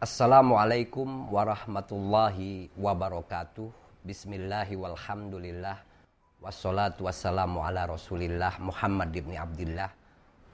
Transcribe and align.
Assalamualaikum 0.00 1.28
warahmatullahi 1.28 2.72
wabarakatuh. 2.72 3.68
Bismillahi 4.00 4.72
walhamdulillah. 4.72 5.76
Wassalatu 6.40 7.04
wassalamu 7.04 7.60
ala 7.60 7.84
rasulillah 7.84 8.56
Muhammad 8.64 9.12
ibn 9.12 9.36
Abdullah. 9.36 9.92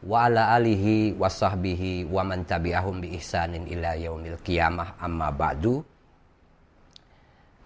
Wa 0.03 0.27
ala 0.27 0.51
alihi 0.51 1.15
wa 1.15 1.31
sahbihi 1.31 2.11
wa 2.11 2.27
man 2.27 2.43
tabi'ahum 2.43 2.99
bi 2.99 3.15
ihsanin 3.15 3.71
ila 3.71 3.95
yaumil 3.95 4.35
qiyamah 4.43 4.99
amma 4.99 5.31
ba'du. 5.31 5.87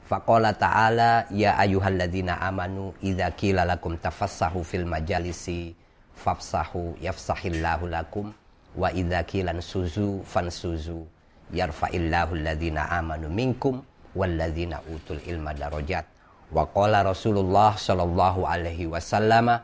Faqala 0.05 0.53
ta'ala 0.53 1.33
ya 1.33 1.57
ayyuhalladzina 1.57 2.45
amanu 2.45 2.93
idza 3.01 3.33
qila 3.33 3.65
lakum 3.65 3.97
tafassahu 3.97 4.61
fil 4.69 4.85
majalisi 4.85 5.73
fafsahu 6.12 7.01
yafsahillahu 7.01 7.89
lakum 7.89 8.37
wa 8.77 8.93
idza 8.93 9.25
qila 9.25 9.57
suzu 9.65 10.21
fansuzu 10.29 11.09
yarfa'illahu 11.51 12.39
alladhina 12.39 12.91
amanu 12.91 13.30
minkum 13.30 13.83
walladzina 14.15 14.83
utul 14.91 15.20
ilma 15.27 15.55
darajat. 15.55 16.07
Wa 16.51 16.66
qala 16.66 17.07
Rasulullah 17.07 17.79
sallallahu 17.79 18.43
alaihi 18.43 18.91
wasallam 18.91 19.55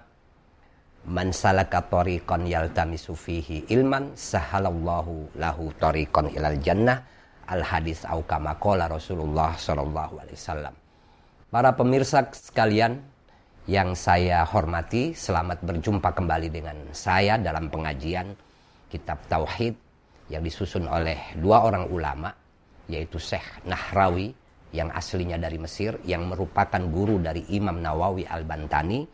man 1.06 1.28
salaka 1.34 1.82
tariqan 1.82 2.46
yaltamisu 2.46 3.14
fihi 3.18 3.66
ilman 3.74 4.14
sahalallahu 4.14 5.34
lahu 5.38 5.74
tariqan 5.78 6.30
ilal 6.34 6.58
jannah. 6.62 7.02
Al 7.46 7.62
hadis 7.62 8.02
au 8.10 8.26
kama 8.26 8.58
qala 8.58 8.90
Rasulullah 8.90 9.54
sallallahu 9.54 10.18
alaihi 10.18 10.34
wasallam. 10.34 10.74
Para 11.46 11.78
pemirsa 11.78 12.26
sekalian 12.34 12.98
yang 13.70 13.94
saya 13.94 14.42
hormati 14.46 15.14
selamat 15.14 15.62
berjumpa 15.62 16.10
kembali 16.10 16.50
dengan 16.50 16.74
saya 16.90 17.38
dalam 17.38 17.70
pengajian 17.70 18.34
kitab 18.90 19.18
tauhid 19.30 19.74
yang 20.30 20.42
disusun 20.42 20.90
oleh 20.90 21.36
dua 21.38 21.62
orang 21.66 21.86
ulama 21.90 22.30
yaitu 22.86 23.18
Syekh 23.18 23.66
Nahrawi 23.66 24.30
yang 24.74 24.90
aslinya 24.90 25.38
dari 25.38 25.58
Mesir 25.58 25.98
yang 26.02 26.26
merupakan 26.26 26.82
guru 26.90 27.22
dari 27.22 27.46
Imam 27.54 27.78
Nawawi 27.78 28.26
Al-Bantani 28.26 29.06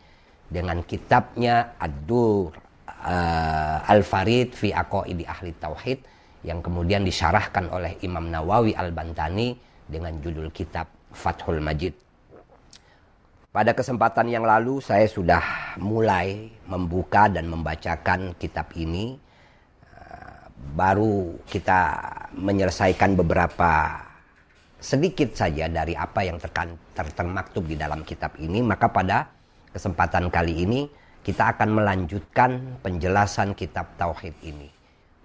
dengan 0.49 0.81
kitabnya 0.85 1.77
Ad-Dur 1.77 2.53
uh, 2.85 3.77
Al-Farid 3.85 4.53
fi 4.53 4.73
Aqaidi 4.73 5.25
Ahli 5.25 5.53
Tauhid 5.57 5.99
yang 6.43 6.59
kemudian 6.59 7.07
disyarahkan 7.07 7.71
oleh 7.71 7.97
Imam 8.03 8.27
Nawawi 8.27 8.75
Al-Bantani 8.75 9.55
dengan 9.87 10.19
judul 10.19 10.51
kitab 10.51 10.89
Fathul 11.13 11.63
Majid. 11.63 11.95
Pada 13.53 13.69
kesempatan 13.77 14.33
yang 14.33 14.49
lalu 14.49 14.81
saya 14.81 15.05
sudah 15.05 15.77
mulai 15.77 16.49
membuka 16.65 17.29
dan 17.29 17.45
membacakan 17.45 18.33
kitab 18.41 18.73
ini 18.73 19.13
baru 20.71 21.35
kita 21.43 21.79
menyelesaikan 22.39 23.19
beberapa 23.19 23.99
sedikit 24.79 25.31
saja 25.35 25.67
dari 25.67 25.95
apa 25.95 26.23
yang 26.23 26.39
terkan, 26.39 26.75
ter, 26.91 27.07
termaktub 27.11 27.67
di 27.67 27.75
dalam 27.79 28.03
kitab 28.03 28.35
ini, 28.39 28.63
maka 28.63 28.91
pada 28.91 29.27
kesempatan 29.71 30.27
kali 30.27 30.63
ini 30.63 30.81
kita 31.23 31.55
akan 31.55 31.79
melanjutkan 31.79 32.83
penjelasan 32.83 33.55
kitab 33.55 33.95
tauhid 33.95 34.35
ini. 34.43 34.67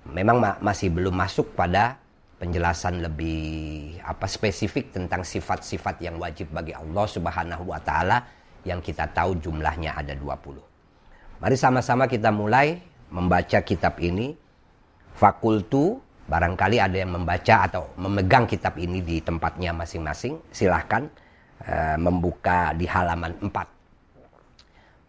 Memang 0.08 0.38
ma 0.38 0.50
masih 0.62 0.94
belum 0.94 1.12
masuk 1.12 1.58
pada 1.58 1.98
penjelasan 2.38 3.02
lebih 3.02 3.98
apa 4.06 4.30
spesifik 4.30 4.94
tentang 4.94 5.26
sifat-sifat 5.26 5.98
yang 6.00 6.22
wajib 6.22 6.54
bagi 6.54 6.70
Allah 6.70 7.04
Subhanahu 7.04 7.74
wa 7.74 7.82
taala 7.82 8.22
yang 8.62 8.78
kita 8.78 9.10
tahu 9.10 9.42
jumlahnya 9.42 9.98
ada 9.98 10.14
20. 10.14 11.42
Mari 11.42 11.56
sama-sama 11.58 12.06
kita 12.06 12.30
mulai 12.30 12.78
membaca 13.10 13.58
kitab 13.66 13.98
ini 13.98 14.38
fakultu 15.18 15.98
barangkali 16.30 16.78
ada 16.78 16.94
yang 16.94 17.18
membaca 17.18 17.66
atau 17.66 17.90
memegang 17.98 18.46
kitab 18.46 18.78
ini 18.78 19.02
di 19.02 19.18
tempatnya 19.18 19.74
masing-masing 19.74 20.38
silahkan 20.54 21.10
uh, 21.66 21.98
membuka 21.98 22.70
di 22.78 22.86
halaman 22.86 23.34
4 23.42 23.50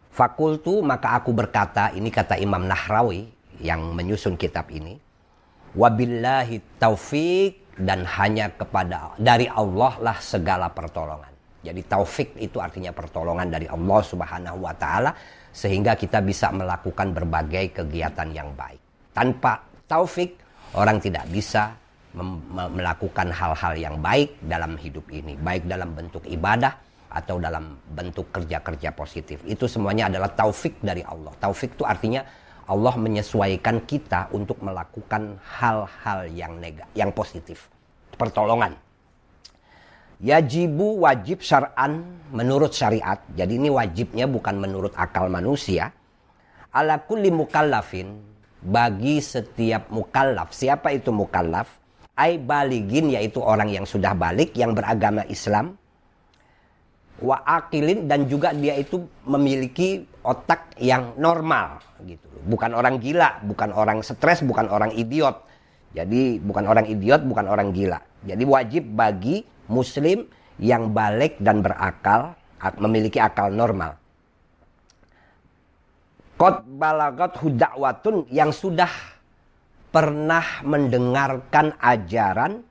fakultu 0.09 0.81
maka 0.81 1.21
aku 1.21 1.30
berkata 1.30 1.93
ini 1.93 2.09
kata 2.09 2.42
Imam 2.42 2.65
Nahrawi 2.65 3.30
yang 3.61 3.93
menyusun 3.93 4.33
kitab 4.33 4.73
ini 4.73 4.97
wabillahi 5.77 6.81
taufik 6.81 7.70
dan 7.80 8.03
hanya 8.03 8.52
kepada 8.52 9.15
dari 9.15 9.47
Allah 9.47 9.95
lah 10.03 10.17
segala 10.20 10.67
pertolongan. 10.67 11.31
Jadi 11.59 11.81
taufik 11.87 12.36
itu 12.39 12.59
artinya 12.59 12.91
pertolongan 12.91 13.47
dari 13.52 13.67
Allah 13.67 13.99
Subhanahu 14.03 14.64
wa 14.64 14.76
taala 14.76 15.11
sehingga 15.52 15.95
kita 15.95 16.23
bisa 16.23 16.52
melakukan 16.52 17.11
berbagai 17.15 17.83
kegiatan 17.83 18.31
yang 18.31 18.52
baik. 18.55 18.80
Tanpa 19.11 19.68
taufik, 19.89 20.38
orang 20.77 21.02
tidak 21.02 21.26
bisa 21.33 21.73
melakukan 22.54 23.33
hal-hal 23.33 23.73
yang 23.73 23.95
baik 23.98 24.38
dalam 24.45 24.77
hidup 24.77 25.10
ini, 25.10 25.33
baik 25.38 25.66
dalam 25.66 25.98
bentuk 25.98 26.22
ibadah 26.30 26.73
atau 27.10 27.42
dalam 27.42 27.73
bentuk 27.89 28.30
kerja-kerja 28.30 28.94
positif. 28.94 29.42
Itu 29.50 29.66
semuanya 29.66 30.14
adalah 30.14 30.30
taufik 30.30 30.77
dari 30.77 31.02
Allah. 31.02 31.33
Taufik 31.42 31.73
itu 31.73 31.86
artinya 31.86 32.22
Allah 32.70 32.94
menyesuaikan 33.02 33.82
kita 33.89 34.30
untuk 34.30 34.61
melakukan 34.61 35.42
hal-hal 35.42 36.30
yang 36.30 36.61
negatif, 36.61 36.94
yang 36.94 37.10
positif. 37.10 37.58
Pertolongan. 38.14 38.77
Yajibu 40.21 41.02
wajib 41.02 41.42
syar'an 41.42 42.21
menurut 42.30 42.76
syariat. 42.76 43.17
Jadi 43.33 43.58
ini 43.58 43.73
wajibnya 43.73 44.30
bukan 44.30 44.61
menurut 44.61 44.94
akal 44.94 45.32
manusia. 45.33 45.89
Ala 46.70 47.02
kulli 47.02 47.33
mukallafin 47.33 48.28
bagi 48.59 49.23
setiap 49.23 49.87
mukallaf. 49.92 50.52
Siapa 50.52 50.92
itu 50.92 51.11
mukallaf? 51.11 51.67
Ai 52.20 52.36
baligin 52.36 53.11
yaitu 53.15 53.39
orang 53.39 53.71
yang 53.71 53.87
sudah 53.87 54.11
balik 54.11 54.52
yang 54.55 54.75
beragama 54.75 55.23
Islam. 55.31 55.80
Wa 57.20 57.43
akilin 57.43 58.08
dan 58.08 58.27
juga 58.31 58.55
dia 58.55 58.80
itu 58.80 59.03
memiliki 59.27 60.08
otak 60.23 60.75
yang 60.80 61.15
normal 61.20 61.83
gitu. 62.08 62.23
Bukan 62.47 62.71
orang 62.71 62.99
gila, 63.03 63.43
bukan 63.43 63.75
orang 63.75 63.99
stres, 63.99 64.39
bukan 64.43 64.71
orang 64.71 64.95
idiot. 64.95 65.43
Jadi 65.91 66.39
bukan 66.39 66.64
orang 66.64 66.87
idiot, 66.87 67.23
bukan 67.27 67.47
orang 67.52 67.76
gila. 67.76 67.99
Jadi 68.23 68.43
wajib 68.47 68.83
bagi 68.95 69.43
muslim 69.67 70.27
yang 70.59 70.95
balik 70.95 71.39
dan 71.43 71.59
berakal 71.59 72.36
memiliki 72.80 73.20
akal 73.20 73.52
normal 73.52 73.98
Kot 76.39 76.64
balagot 76.64 77.36
hudakwatun 77.44 78.32
yang 78.32 78.55
sudah 78.55 78.88
pernah 79.92 80.64
mendengarkan 80.64 81.76
ajaran 81.76 82.64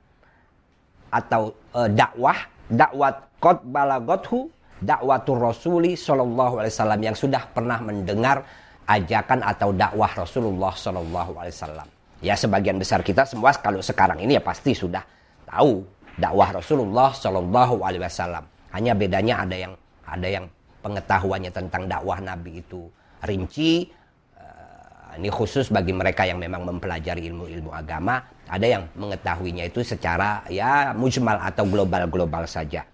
atau 1.13 1.53
e, 1.77 1.85
dakwah 1.93 2.49
dakwat 2.65 3.29
kot 3.37 3.61
balagothu 3.69 4.49
dakwatul 4.81 5.37
rasuli 5.37 5.93
sallallahu 5.93 6.65
alaihi 6.65 6.73
wasallam 6.73 7.01
yang 7.05 7.13
sudah 7.13 7.45
pernah 7.53 7.77
mendengar 7.77 8.41
ajakan 8.89 9.45
atau 9.45 9.69
dakwah 9.69 10.11
Rasulullah 10.17 10.73
sallallahu 10.73 11.37
alaihi 11.37 11.53
wasallam. 11.53 11.87
Ya 12.25 12.33
sebagian 12.33 12.81
besar 12.81 13.05
kita 13.05 13.21
semua 13.29 13.53
kalau 13.53 13.85
sekarang 13.85 14.17
ini 14.17 14.33
ya 14.33 14.41
pasti 14.41 14.73
sudah 14.73 15.05
tahu 15.45 15.85
dakwah 16.17 16.57
Rasulullah 16.57 17.13
sallallahu 17.13 17.85
alaihi 17.85 18.01
wasallam. 18.01 18.49
Hanya 18.73 18.97
bedanya 18.97 19.45
ada 19.45 19.53
yang 19.53 19.73
ada 20.09 20.25
yang 20.25 20.45
pengetahuannya 20.81 21.53
tentang 21.53 21.85
dakwah 21.85 22.17
Nabi 22.17 22.65
itu 22.65 22.89
rinci. 23.25 23.89
Uh, 24.37 25.17
ini 25.19 25.29
khusus 25.31 25.71
bagi 25.73 25.91
mereka 25.95 26.23
yang 26.27 26.37
memang 26.37 26.67
mempelajari 26.67 27.27
ilmu-ilmu 27.31 27.71
agama. 27.73 28.21
Ada 28.49 28.65
yang 28.65 28.83
mengetahuinya 28.97 29.69
itu 29.69 29.85
secara 29.85 30.43
ya 30.49 30.93
mujmal 30.93 31.37
atau 31.39 31.65
global-global 31.65 32.45
saja. 32.49 32.85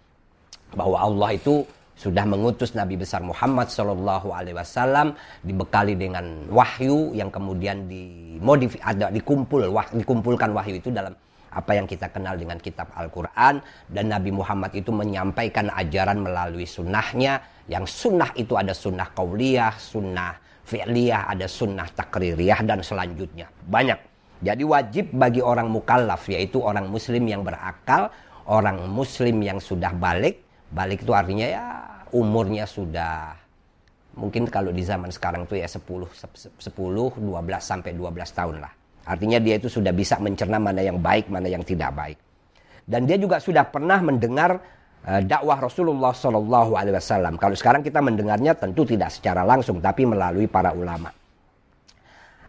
Bahwa 0.76 1.00
Allah 1.00 1.38
itu 1.38 1.64
sudah 1.96 2.28
mengutus 2.28 2.76
Nabi 2.76 3.00
besar 3.00 3.24
Muhammad 3.24 3.72
Shallallahu 3.72 4.36
Alaihi 4.36 4.60
Wasallam 4.60 5.16
dibekali 5.48 5.96
dengan 5.96 6.44
wahyu 6.52 7.16
yang 7.16 7.32
kemudian 7.32 7.88
dimodifikasi 7.88 8.84
ada 8.84 9.08
dikumpul 9.08 9.72
wah, 9.72 9.88
dikumpulkan 9.96 10.52
wahyu 10.52 10.84
itu 10.84 10.92
dalam 10.92 11.16
apa 11.56 11.72
yang 11.80 11.88
kita 11.88 12.12
kenal 12.12 12.36
dengan 12.36 12.60
kitab 12.60 12.92
Al-Quran 12.92 13.64
dan 13.88 14.06
Nabi 14.12 14.36
Muhammad 14.36 14.76
itu 14.76 14.92
menyampaikan 14.92 15.72
ajaran 15.72 16.20
melalui 16.20 16.68
sunnahnya 16.68 17.40
yang 17.72 17.88
sunnah 17.88 18.36
itu 18.36 18.60
ada 18.60 18.76
sunnah 18.76 19.10
kauliyah, 19.16 19.80
sunnah 19.80 20.36
fi'liyah, 20.68 21.32
ada 21.32 21.48
sunnah 21.48 21.88
takririyah 21.90 22.60
dan 22.68 22.84
selanjutnya. 22.84 23.48
Banyak. 23.66 24.00
Jadi 24.44 24.68
wajib 24.68 25.16
bagi 25.16 25.40
orang 25.40 25.72
mukallaf 25.72 26.28
yaitu 26.28 26.60
orang 26.60 26.92
muslim 26.92 27.24
yang 27.24 27.42
berakal 27.42 28.12
orang 28.46 28.86
muslim 28.86 29.42
yang 29.42 29.58
sudah 29.58 29.96
balik 29.96 30.46
balik 30.70 31.02
itu 31.02 31.14
artinya 31.14 31.48
ya 31.48 31.64
umurnya 32.14 32.68
sudah 32.70 33.34
mungkin 34.16 34.48
kalau 34.48 34.72
di 34.72 34.84
zaman 34.86 35.12
sekarang 35.12 35.48
itu 35.50 35.60
ya 35.60 35.68
10 35.68 35.82
10 35.82 36.62
12 36.62 37.24
sampai 37.60 37.92
12 37.96 38.38
tahun 38.38 38.56
lah 38.64 38.74
Artinya 39.06 39.38
dia 39.38 39.62
itu 39.62 39.70
sudah 39.70 39.94
bisa 39.94 40.18
mencerna 40.18 40.58
mana 40.58 40.82
yang 40.82 40.98
baik, 40.98 41.30
mana 41.30 41.46
yang 41.46 41.62
tidak 41.62 41.94
baik. 41.94 42.18
Dan 42.86 43.06
dia 43.06 43.18
juga 43.22 43.38
sudah 43.38 43.66
pernah 43.70 44.02
mendengar 44.02 44.58
uh, 45.06 45.22
dakwah 45.22 45.62
Rasulullah 45.62 46.14
Shallallahu 46.14 46.74
Alaihi 46.74 46.98
Wasallam. 46.98 47.38
Kalau 47.38 47.54
sekarang 47.54 47.86
kita 47.86 48.02
mendengarnya 48.02 48.58
tentu 48.58 48.82
tidak 48.86 49.14
secara 49.14 49.46
langsung, 49.46 49.78
tapi 49.78 50.10
melalui 50.10 50.50
para 50.50 50.74
ulama. 50.74 51.14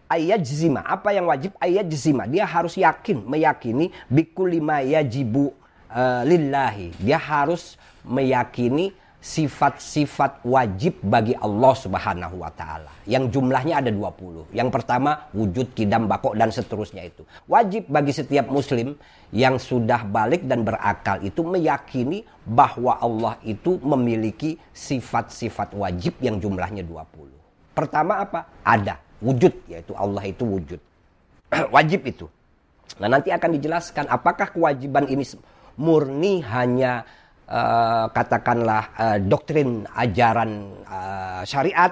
ayat 0.07 0.39
jizima. 0.39 0.81
Apa 0.87 1.11
yang 1.11 1.27
wajib 1.27 1.51
ayat 1.59 1.85
jizima? 1.85 2.23
Dia 2.25 2.47
harus 2.47 2.79
yakin, 2.79 3.27
meyakini 3.27 3.91
bikul 4.07 4.55
lima 4.55 4.79
yajibu 4.81 5.51
uh, 5.91 6.23
lillahi. 6.23 6.95
Dia 6.97 7.19
harus 7.19 7.75
meyakini 8.07 8.95
sifat-sifat 9.17 10.45
wajib 10.45 11.01
bagi 11.01 11.33
Allah 11.33 11.73
Subhanahu 11.73 12.41
wa 12.41 12.51
taala. 12.53 12.93
Yang 13.09 13.37
jumlahnya 13.37 13.81
ada 13.81 13.91
20. 13.91 14.53
Yang 14.53 14.69
pertama 14.69 15.27
wujud 15.33 15.73
kidam 15.73 16.05
bakok 16.05 16.37
dan 16.37 16.53
seterusnya 16.53 17.09
itu. 17.09 17.25
Wajib 17.49 17.89
bagi 17.89 18.13
setiap 18.13 18.47
muslim 18.47 18.93
yang 19.33 19.57
sudah 19.57 20.05
balik 20.07 20.45
dan 20.45 20.63
berakal 20.63 21.19
itu 21.25 21.41
meyakini 21.41 22.23
bahwa 22.45 22.95
Allah 23.01 23.35
itu 23.43 23.81
memiliki 23.81 24.55
sifat-sifat 24.71 25.73
wajib 25.75 26.15
yang 26.23 26.37
jumlahnya 26.37 26.85
20. 26.85 27.73
Pertama 27.73 28.21
apa? 28.21 28.47
Ada 28.63 29.01
wujud 29.19 29.53
yaitu 29.67 29.97
Allah 29.97 30.23
itu 30.29 30.45
wujud. 30.45 30.79
wajib 31.75 32.05
itu. 32.05 32.29
Nah, 32.97 33.11
nanti 33.11 33.29
akan 33.29 33.59
dijelaskan 33.59 34.07
apakah 34.07 34.49
kewajiban 34.49 35.05
ini 35.11 35.27
murni 35.77 36.41
hanya 36.41 37.05
uh, 37.47 38.05
katakanlah 38.11 38.83
uh, 38.95 39.17
doktrin 39.23 39.87
ajaran 39.95 40.71
uh, 40.83 41.41
syariat 41.47 41.91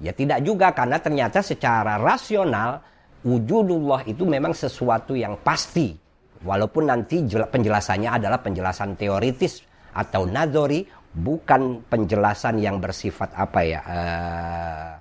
ya 0.00 0.12
tidak 0.16 0.40
juga 0.44 0.72
karena 0.72 0.96
ternyata 1.00 1.44
secara 1.44 2.00
rasional 2.00 2.80
wujudullah 3.24 4.08
itu 4.08 4.24
memang 4.24 4.56
sesuatu 4.56 5.12
yang 5.16 5.40
pasti. 5.40 5.96
Walaupun 6.40 6.88
nanti 6.88 7.20
penjelasannya 7.28 8.16
adalah 8.16 8.40
penjelasan 8.40 8.96
teoritis 8.96 9.60
atau 9.92 10.24
nadori 10.24 10.80
bukan 11.12 11.84
penjelasan 11.84 12.56
yang 12.64 12.80
bersifat 12.80 13.36
apa 13.36 13.60
ya 13.60 13.80
uh, 13.84 14.92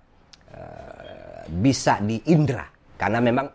uh, 0.52 1.44
bisa 1.48 2.04
diindra. 2.04 2.68
Karena 3.00 3.24
memang 3.24 3.48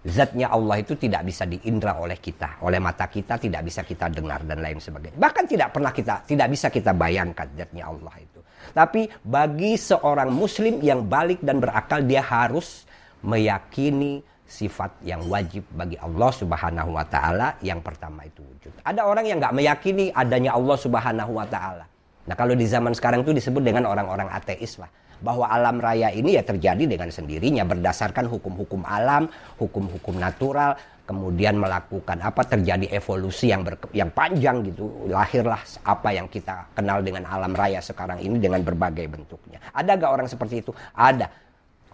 zatnya 0.00 0.48
Allah 0.48 0.80
itu 0.80 0.96
tidak 0.96 1.28
bisa 1.28 1.44
diindra 1.44 2.00
oleh 2.00 2.16
kita, 2.16 2.64
oleh 2.64 2.80
mata 2.80 3.04
kita 3.08 3.36
tidak 3.36 3.62
bisa 3.68 3.84
kita 3.84 4.08
dengar 4.08 4.40
dan 4.48 4.64
lain 4.64 4.80
sebagainya. 4.80 5.18
Bahkan 5.20 5.44
tidak 5.44 5.68
pernah 5.76 5.92
kita 5.92 6.24
tidak 6.24 6.48
bisa 6.48 6.66
kita 6.72 6.92
bayangkan 6.96 7.48
zatnya 7.52 7.84
Allah 7.88 8.14
itu. 8.16 8.40
Tapi 8.72 9.08
bagi 9.24 9.76
seorang 9.76 10.32
muslim 10.32 10.80
yang 10.80 11.04
balik 11.04 11.44
dan 11.44 11.60
berakal 11.60 12.00
dia 12.04 12.24
harus 12.24 12.88
meyakini 13.20 14.24
sifat 14.50 15.04
yang 15.06 15.22
wajib 15.30 15.62
bagi 15.70 15.94
Allah 16.00 16.30
Subhanahu 16.34 16.90
wa 16.96 17.06
taala 17.06 17.54
yang 17.62 17.78
pertama 17.84 18.26
itu 18.26 18.42
wujud. 18.42 18.72
Ada 18.82 19.06
orang 19.06 19.24
yang 19.28 19.38
nggak 19.38 19.54
meyakini 19.54 20.10
adanya 20.10 20.56
Allah 20.56 20.76
Subhanahu 20.80 21.32
wa 21.38 21.46
taala. 21.46 21.86
Nah, 22.26 22.34
kalau 22.36 22.54
di 22.54 22.66
zaman 22.68 22.92
sekarang 22.92 23.24
itu 23.24 23.32
disebut 23.32 23.62
dengan 23.64 23.88
orang-orang 23.88 24.28
ateis 24.30 24.76
lah 24.76 24.90
bahwa 25.20 25.46
alam 25.48 25.76
raya 25.78 26.08
ini 26.12 26.36
ya 26.36 26.42
terjadi 26.42 26.84
dengan 26.88 27.12
sendirinya 27.12 27.64
berdasarkan 27.68 28.26
hukum-hukum 28.28 28.84
alam, 28.88 29.28
hukum-hukum 29.60 30.16
natural, 30.16 30.76
kemudian 31.04 31.58
melakukan 31.58 32.22
apa 32.22 32.46
terjadi 32.46 32.86
evolusi 32.94 33.50
yang 33.50 33.66
ber, 33.66 33.76
yang 33.90 34.14
panjang 34.14 34.62
gitu 34.62 35.10
lahirlah 35.10 35.58
apa 35.82 36.08
yang 36.14 36.30
kita 36.30 36.70
kenal 36.70 37.02
dengan 37.02 37.26
alam 37.26 37.50
raya 37.50 37.82
sekarang 37.82 38.22
ini 38.22 38.38
dengan 38.38 38.62
berbagai 38.62 39.10
bentuknya. 39.10 39.58
Ada 39.74 39.98
gak 39.98 40.10
orang 40.10 40.28
seperti 40.30 40.62
itu? 40.62 40.70
Ada. 40.94 41.26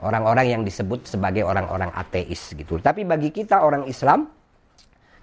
Orang-orang 0.05 0.52
yang 0.52 0.62
disebut 0.62 1.08
sebagai 1.08 1.49
orang-orang 1.49 1.88
ateis 1.96 2.52
gitu. 2.52 2.76
Tapi 2.76 3.08
bagi 3.08 3.32
kita 3.32 3.64
orang 3.64 3.88
Islam 3.88 4.29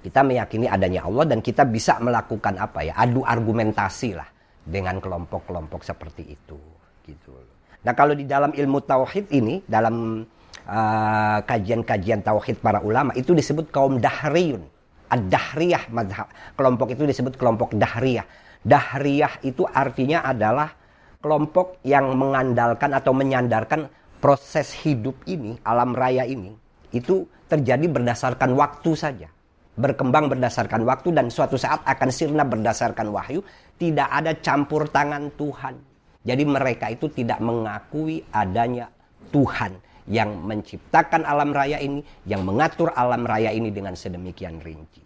kita 0.01 0.19
meyakini 0.25 0.65
adanya 0.65 1.05
Allah 1.05 1.29
dan 1.29 1.39
kita 1.39 1.63
bisa 1.63 2.01
melakukan 2.01 2.59
apa 2.59 2.83
ya 2.83 2.93
adu 2.97 3.23
argumentasi 3.23 4.17
lah 4.17 4.27
dengan 4.65 4.99
kelompok-kelompok 4.99 5.85
seperti 5.85 6.33
itu 6.33 6.59
gitu 7.07 7.52
Nah 7.83 7.93
kalau 7.93 8.15
di 8.15 8.23
dalam 8.23 8.55
ilmu 8.55 8.79
tauhid 8.79 9.27
ini, 9.35 9.59
dalam 9.67 10.23
uh, 10.67 11.39
kajian-kajian 11.43 12.23
uh, 12.23 12.25
tauhid 12.31 12.63
para 12.63 12.79
ulama 12.79 13.11
itu 13.19 13.35
disebut 13.35 13.69
kaum 13.69 13.99
dahriyun. 13.99 14.63
Ad-dahriyah 15.11 15.93
madhab. 15.93 16.31
Kelompok 16.57 16.95
itu 16.95 17.03
disebut 17.05 17.35
kelompok 17.35 17.75
dahriyah. 17.75 18.25
Dahriyah 18.63 19.43
itu 19.43 19.67
artinya 19.67 20.23
adalah 20.23 20.71
kelompok 21.19 21.83
yang 21.83 22.15
mengandalkan 22.15 22.95
atau 22.95 23.11
menyandarkan 23.11 23.91
proses 24.23 24.71
hidup 24.87 25.19
ini, 25.27 25.59
alam 25.67 25.91
raya 25.91 26.23
ini, 26.23 26.55
itu 26.95 27.27
terjadi 27.51 27.85
berdasarkan 27.91 28.55
waktu 28.55 28.91
saja. 28.95 29.27
Berkembang 29.75 30.31
berdasarkan 30.31 30.87
waktu 30.87 31.11
dan 31.11 31.27
suatu 31.27 31.59
saat 31.59 31.83
akan 31.83 32.09
sirna 32.09 32.47
berdasarkan 32.47 33.11
wahyu. 33.11 33.43
Tidak 33.75 34.07
ada 34.07 34.37
campur 34.39 34.87
tangan 34.87 35.33
Tuhan 35.35 35.92
jadi 36.23 36.43
mereka 36.47 36.87
itu 36.87 37.11
tidak 37.11 37.43
mengakui 37.43 38.23
adanya 38.31 38.87
Tuhan 39.35 39.75
yang 40.07 40.39
menciptakan 40.43 41.27
alam 41.27 41.51
raya 41.51 41.79
ini, 41.79 42.03
yang 42.27 42.47
mengatur 42.47 42.91
alam 42.95 43.27
raya 43.27 43.51
ini 43.51 43.71
dengan 43.71 43.95
sedemikian 43.95 44.59
rinci. 44.63 45.03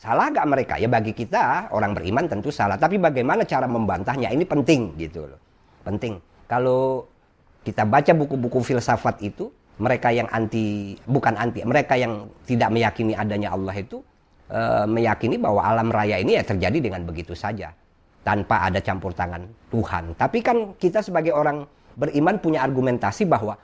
Salah 0.00 0.32
gak 0.34 0.48
mereka? 0.48 0.74
Ya 0.80 0.90
bagi 0.90 1.14
kita 1.14 1.70
orang 1.70 1.94
beriman 1.94 2.26
tentu 2.26 2.50
salah. 2.50 2.74
Tapi 2.74 2.98
bagaimana 2.98 3.46
cara 3.46 3.70
membantahnya? 3.70 4.34
Ini 4.34 4.44
penting 4.48 4.98
gitu 4.98 5.30
loh. 5.30 5.40
Penting. 5.86 6.18
Kalau 6.50 7.06
kita 7.62 7.86
baca 7.86 8.10
buku-buku 8.10 8.66
filsafat 8.66 9.22
itu, 9.22 9.52
mereka 9.78 10.10
yang 10.10 10.26
anti, 10.34 10.98
bukan 11.06 11.38
anti, 11.38 11.62
mereka 11.62 11.94
yang 11.94 12.28
tidak 12.44 12.74
meyakini 12.74 13.14
adanya 13.14 13.54
Allah 13.54 13.72
itu, 13.78 14.02
e, 14.50 14.60
meyakini 14.90 15.38
bahwa 15.38 15.62
alam 15.64 15.88
raya 15.88 16.18
ini 16.18 16.34
ya 16.34 16.44
terjadi 16.44 16.82
dengan 16.82 17.06
begitu 17.06 17.32
saja 17.32 17.72
tanpa 18.22 18.66
ada 18.66 18.78
campur 18.78 19.10
tangan 19.14 19.42
Tuhan. 19.70 20.14
Tapi 20.14 20.38
kan 20.42 20.74
kita 20.78 21.02
sebagai 21.02 21.34
orang 21.34 21.66
beriman 21.98 22.38
punya 22.38 22.62
argumentasi 22.62 23.26
bahwa 23.28 23.58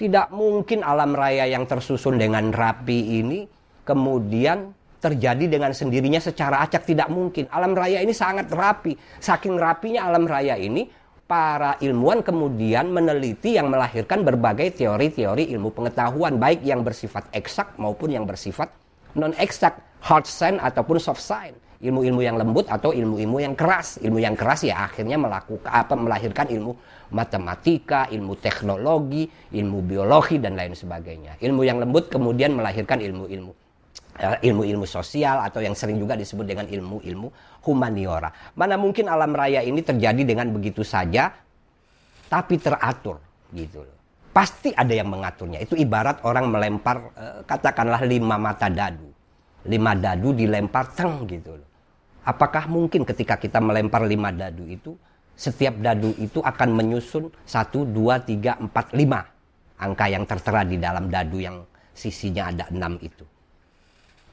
tidak 0.00 0.32
mungkin 0.32 0.82
alam 0.82 1.12
raya 1.12 1.44
yang 1.46 1.68
tersusun 1.68 2.16
dengan 2.16 2.50
rapi 2.50 3.20
ini 3.22 3.44
kemudian 3.84 4.72
terjadi 4.98 5.46
dengan 5.46 5.70
sendirinya 5.70 6.18
secara 6.18 6.64
acak 6.66 6.84
tidak 6.84 7.06
mungkin. 7.08 7.46
Alam 7.54 7.74
raya 7.74 8.02
ini 8.02 8.10
sangat 8.10 8.50
rapi. 8.50 8.98
Saking 9.22 9.54
rapinya 9.54 10.10
alam 10.10 10.26
raya 10.26 10.58
ini, 10.58 10.90
para 11.28 11.76
ilmuwan 11.78 12.24
kemudian 12.24 12.90
meneliti 12.90 13.60
yang 13.60 13.68
melahirkan 13.68 14.24
berbagai 14.24 14.74
teori-teori 14.80 15.52
ilmu 15.54 15.70
pengetahuan 15.76 16.40
baik 16.40 16.64
yang 16.64 16.80
bersifat 16.80 17.28
eksak 17.36 17.76
maupun 17.76 18.10
yang 18.16 18.24
bersifat 18.24 18.72
non 19.12 19.36
eksak, 19.36 19.76
hard 20.00 20.24
science 20.24 20.58
ataupun 20.64 20.96
soft 20.96 21.20
science 21.20 21.60
ilmu-ilmu 21.78 22.20
yang 22.20 22.34
lembut 22.34 22.66
atau 22.66 22.90
ilmu-ilmu 22.90 23.38
yang 23.38 23.54
keras. 23.54 24.02
Ilmu 24.02 24.18
yang 24.18 24.34
keras 24.34 24.66
ya 24.66 24.90
akhirnya 24.90 25.14
melakukan 25.14 25.70
apa 25.70 25.94
melahirkan 25.94 26.50
ilmu 26.50 26.72
matematika, 27.14 28.10
ilmu 28.10 28.34
teknologi, 28.42 29.30
ilmu 29.54 29.78
biologi 29.86 30.42
dan 30.42 30.58
lain 30.58 30.74
sebagainya. 30.74 31.38
Ilmu 31.38 31.62
yang 31.62 31.78
lembut 31.78 32.10
kemudian 32.10 32.58
melahirkan 32.58 32.98
ilmu-ilmu 32.98 33.52
eh, 34.18 34.38
ilmu-ilmu 34.50 34.86
sosial 34.90 35.38
atau 35.46 35.62
yang 35.62 35.78
sering 35.78 36.02
juga 36.02 36.18
disebut 36.18 36.44
dengan 36.44 36.66
ilmu-ilmu 36.66 37.28
humaniora. 37.62 38.58
Mana 38.58 38.74
mungkin 38.74 39.06
alam 39.06 39.30
raya 39.30 39.62
ini 39.62 39.78
terjadi 39.78 40.26
dengan 40.26 40.50
begitu 40.50 40.82
saja 40.82 41.30
tapi 42.26 42.58
teratur 42.58 43.22
gitu 43.54 43.86
loh. 43.86 43.96
Pasti 44.34 44.70
ada 44.74 44.92
yang 44.92 45.08
mengaturnya. 45.08 45.62
Itu 45.62 45.78
ibarat 45.78 46.26
orang 46.26 46.50
melempar 46.50 46.96
eh, 47.14 47.40
katakanlah 47.46 48.02
lima 48.02 48.34
mata 48.34 48.66
dadu. 48.66 49.06
Lima 49.70 49.94
dadu 49.94 50.34
dilempar 50.34 50.90
teng 50.90 51.22
gitu 51.22 51.54
loh. 51.54 51.67
Apakah 52.28 52.68
mungkin 52.68 53.08
ketika 53.08 53.40
kita 53.40 53.56
melempar 53.56 54.04
lima 54.04 54.28
dadu 54.28 54.68
itu, 54.68 54.92
setiap 55.32 55.80
dadu 55.80 56.12
itu 56.20 56.44
akan 56.44 56.76
menyusun 56.76 57.32
satu, 57.48 57.88
dua, 57.88 58.20
tiga, 58.20 58.60
empat, 58.60 58.92
lima 58.92 59.24
angka 59.80 60.12
yang 60.12 60.28
tertera 60.28 60.60
di 60.60 60.76
dalam 60.76 61.08
dadu 61.08 61.40
yang 61.40 61.64
sisinya 61.96 62.52
ada 62.52 62.68
enam 62.68 63.00
itu. 63.00 63.24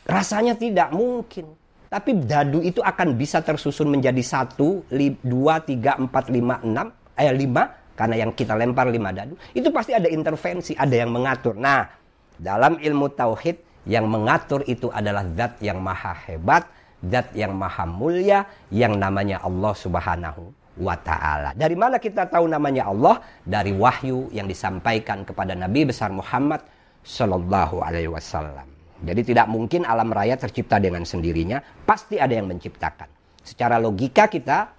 Rasanya 0.04 0.60
tidak 0.60 0.92
mungkin. 0.92 1.56
Tapi 1.88 2.28
dadu 2.28 2.60
itu 2.60 2.84
akan 2.84 3.16
bisa 3.16 3.40
tersusun 3.40 3.88
menjadi 3.88 4.20
satu, 4.20 4.84
dua, 5.24 5.64
tiga, 5.64 5.96
empat, 5.96 6.28
lima, 6.28 6.60
enam, 6.60 6.92
eh 7.16 7.32
lima, 7.32 7.72
karena 7.96 8.28
yang 8.28 8.36
kita 8.36 8.60
lempar 8.60 8.92
lima 8.92 9.16
dadu, 9.16 9.40
itu 9.56 9.72
pasti 9.72 9.96
ada 9.96 10.12
intervensi, 10.12 10.76
ada 10.76 10.92
yang 10.92 11.16
mengatur. 11.16 11.56
Nah, 11.56 11.88
dalam 12.36 12.76
ilmu 12.76 13.08
tauhid 13.16 13.88
yang 13.88 14.12
mengatur 14.12 14.68
itu 14.68 14.92
adalah 14.92 15.24
zat 15.40 15.64
yang 15.64 15.80
maha 15.80 16.12
hebat, 16.28 16.68
zat 17.12 17.34
yang 17.38 17.54
maha 17.56 17.86
mulia 17.88 18.46
yang 18.74 18.98
namanya 18.98 19.42
Allah 19.44 19.74
Subhanahu 19.74 20.52
wa 20.80 20.96
taala. 21.00 21.56
Dari 21.56 21.76
mana 21.76 22.02
kita 22.02 22.28
tahu 22.28 22.52
namanya 22.52 22.92
Allah? 22.92 23.24
Dari 23.44 23.72
wahyu 23.72 24.28
yang 24.36 24.46
disampaikan 24.46 25.24
kepada 25.24 25.56
Nabi 25.56 25.88
besar 25.88 26.12
Muhammad 26.12 26.64
sallallahu 27.06 27.80
alaihi 27.86 28.12
wasallam. 28.12 28.68
Jadi 29.06 29.36
tidak 29.36 29.48
mungkin 29.52 29.84
alam 29.84 30.10
raya 30.10 30.40
tercipta 30.40 30.80
dengan 30.80 31.04
sendirinya, 31.04 31.60
pasti 31.84 32.18
ada 32.18 32.32
yang 32.32 32.48
menciptakan. 32.48 33.08
Secara 33.46 33.78
logika 33.78 34.26
kita 34.26 34.72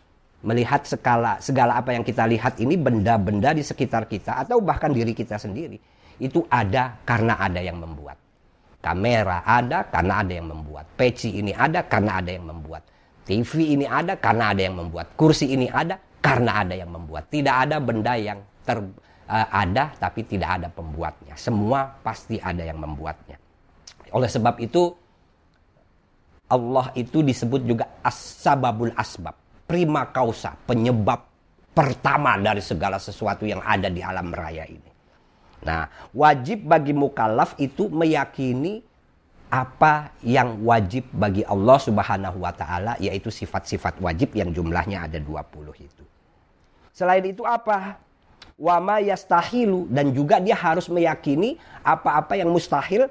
melihat 0.43 0.85
segala 0.85 1.39
segala 1.41 1.79
apa 1.79 1.97
yang 1.97 2.05
kita 2.05 2.27
lihat 2.29 2.61
ini 2.61 2.77
benda-benda 2.77 3.57
di 3.57 3.65
sekitar 3.65 4.05
kita 4.11 4.43
atau 4.43 4.61
bahkan 4.61 4.93
diri 4.93 5.17
kita 5.17 5.41
sendiri 5.41 5.81
itu 6.21 6.45
ada 6.49 6.97
karena 7.05 7.37
ada 7.41 7.61
yang 7.61 7.81
membuat. 7.81 8.26
Kamera 8.87 9.43
ada 9.43 9.83
karena 9.91 10.23
ada 10.23 10.31
yang 10.31 10.47
membuat. 10.55 10.87
Peci 10.95 11.43
ini 11.43 11.51
ada 11.51 11.83
karena 11.83 12.23
ada 12.23 12.31
yang 12.31 12.47
membuat. 12.47 12.87
TV 13.27 13.75
ini 13.75 13.83
ada 13.83 14.15
karena 14.15 14.55
ada 14.55 14.63
yang 14.63 14.79
membuat. 14.79 15.19
Kursi 15.19 15.51
ini 15.51 15.67
ada 15.67 15.99
karena 16.23 16.63
ada 16.63 16.75
yang 16.79 16.95
membuat. 16.95 17.27
Tidak 17.27 17.51
ada 17.51 17.83
benda 17.83 18.15
yang 18.15 18.39
ter, 18.63 18.79
uh, 19.27 19.49
ada 19.51 19.91
tapi 19.99 20.23
tidak 20.23 20.63
ada 20.63 20.69
pembuatnya. 20.71 21.35
Semua 21.35 21.91
pasti 21.99 22.39
ada 22.39 22.63
yang 22.63 22.79
membuatnya. 22.79 23.35
Oleh 24.15 24.31
sebab 24.31 24.63
itu 24.63 24.95
Allah 26.47 26.95
itu 26.95 27.27
disebut 27.27 27.67
juga 27.67 27.99
as-sababul 28.07 28.95
asbab, 28.95 29.35
prima 29.67 30.15
causa, 30.15 30.55
penyebab 30.55 31.27
pertama 31.75 32.39
dari 32.39 32.63
segala 32.63 33.03
sesuatu 33.03 33.43
yang 33.43 33.59
ada 33.67 33.91
di 33.91 33.99
alam 33.99 34.31
raya 34.31 34.63
ini. 34.71 34.96
Nah, 35.65 35.89
wajib 36.13 36.67
bagi 36.69 36.93
mukallaf 36.93 37.57
itu 37.57 37.89
meyakini 37.89 38.85
apa 39.47 40.11
yang 40.27 40.59
wajib 40.67 41.07
bagi 41.15 41.47
Allah 41.47 41.79
Subhanahu 41.79 42.43
wa 42.43 42.51
taala 42.51 42.99
yaitu 42.99 43.31
sifat-sifat 43.31 44.03
wajib 44.03 44.35
yang 44.35 44.51
jumlahnya 44.51 45.07
ada 45.07 45.23
20 45.23 45.87
itu. 45.87 46.05
Selain 46.91 47.23
itu 47.23 47.47
apa? 47.47 48.01
Wama 48.57 49.05
yastahilu 49.05 49.85
dan 49.93 50.17
juga 50.17 50.41
dia 50.41 50.57
harus 50.57 50.89
meyakini 50.89 51.61
apa-apa 51.85 52.41
yang 52.41 52.49
mustahil 52.49 53.07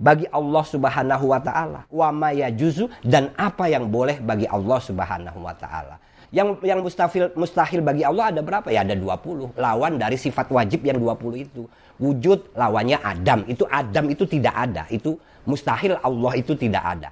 bagi 0.00 0.26
Allah 0.32 0.64
Subhanahu 0.64 1.24
wa 1.30 1.40
taala. 1.40 1.80
Wa 1.92 2.08
ma 2.10 2.32
yajuzu 2.32 2.90
dan 3.04 3.30
apa 3.36 3.70
yang 3.70 3.86
boleh 3.86 4.18
bagi 4.18 4.48
Allah 4.48 4.80
Subhanahu 4.80 5.38
wa 5.38 5.54
taala. 5.54 6.00
Yang 6.30 6.62
yang 6.64 6.80
mustahil 6.80 7.24
mustahil 7.36 7.80
bagi 7.84 8.06
Allah 8.06 8.32
ada 8.32 8.40
berapa? 8.40 8.68
Ya 8.72 8.86
ada 8.86 8.96
20. 8.96 9.58
Lawan 9.58 10.00
dari 10.00 10.16
sifat 10.16 10.48
wajib 10.48 10.84
yang 10.86 10.96
20 10.96 11.44
itu. 11.44 11.68
Wujud 12.00 12.54
lawannya 12.56 12.98
Adam. 13.02 13.44
Itu 13.48 13.68
Adam 13.68 14.08
itu 14.08 14.24
tidak 14.24 14.54
ada. 14.54 14.88
Itu 14.88 15.20
mustahil 15.44 15.98
Allah 16.00 16.32
itu 16.38 16.52
tidak 16.56 16.84
ada. 16.84 17.10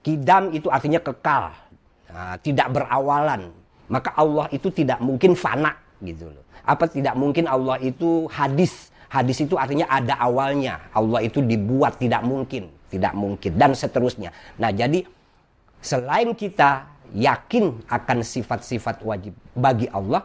Kidam 0.00 0.54
itu 0.54 0.70
artinya 0.70 1.02
kekal. 1.02 1.52
Nah, 2.08 2.34
tidak 2.40 2.72
berawalan. 2.72 3.52
Maka 3.88 4.16
Allah 4.16 4.48
itu 4.52 4.72
tidak 4.72 5.00
mungkin 5.00 5.36
fana 5.36 5.76
gitu 6.00 6.28
loh. 6.28 6.44
Apa 6.64 6.88
tidak 6.88 7.16
mungkin 7.16 7.48
Allah 7.48 7.80
itu 7.80 8.28
hadis 8.28 8.92
Hadis 9.08 9.40
itu 9.40 9.56
artinya 9.56 9.88
ada 9.88 10.20
awalnya. 10.20 10.92
Allah 10.92 11.24
itu 11.24 11.40
dibuat 11.40 11.96
tidak 11.96 12.20
mungkin, 12.28 12.68
tidak 12.92 13.16
mungkin 13.16 13.56
dan 13.56 13.72
seterusnya. 13.72 14.36
Nah, 14.60 14.68
jadi 14.68 15.00
selain 15.80 16.36
kita 16.36 16.84
yakin 17.14 17.84
akan 17.88 18.18
sifat-sifat 18.24 19.04
wajib 19.04 19.34
bagi 19.56 19.88
Allah, 19.88 20.24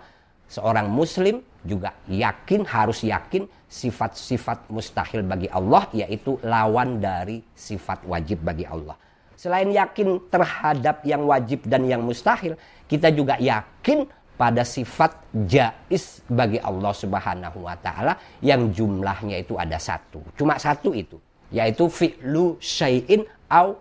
seorang 0.50 0.88
muslim 0.92 1.42
juga 1.64 1.96
yakin 2.12 2.68
harus 2.68 3.08
yakin 3.08 3.48
sifat-sifat 3.72 4.70
mustahil 4.70 5.24
bagi 5.24 5.48
Allah 5.50 5.88
yaitu 5.96 6.38
lawan 6.44 7.00
dari 7.00 7.42
sifat 7.56 8.04
wajib 8.06 8.44
bagi 8.44 8.68
Allah. 8.68 9.00
Selain 9.34 9.68
yakin 9.68 10.30
terhadap 10.30 11.04
yang 11.04 11.26
wajib 11.28 11.66
dan 11.68 11.84
yang 11.84 12.06
mustahil, 12.06 12.56
kita 12.88 13.12
juga 13.12 13.36
yakin 13.42 14.08
pada 14.34 14.66
sifat 14.66 15.20
jais 15.46 16.22
bagi 16.30 16.58
Allah 16.62 16.94
Subhanahu 16.94 17.66
wa 17.66 17.76
taala 17.78 18.18
yang 18.40 18.72
jumlahnya 18.72 19.42
itu 19.42 19.58
ada 19.58 19.78
satu. 19.78 20.22
Cuma 20.38 20.58
satu 20.58 20.94
itu, 20.96 21.18
yaitu 21.54 21.86
fi'lu 21.90 22.58
syai'in 22.58 23.26
au 23.50 23.78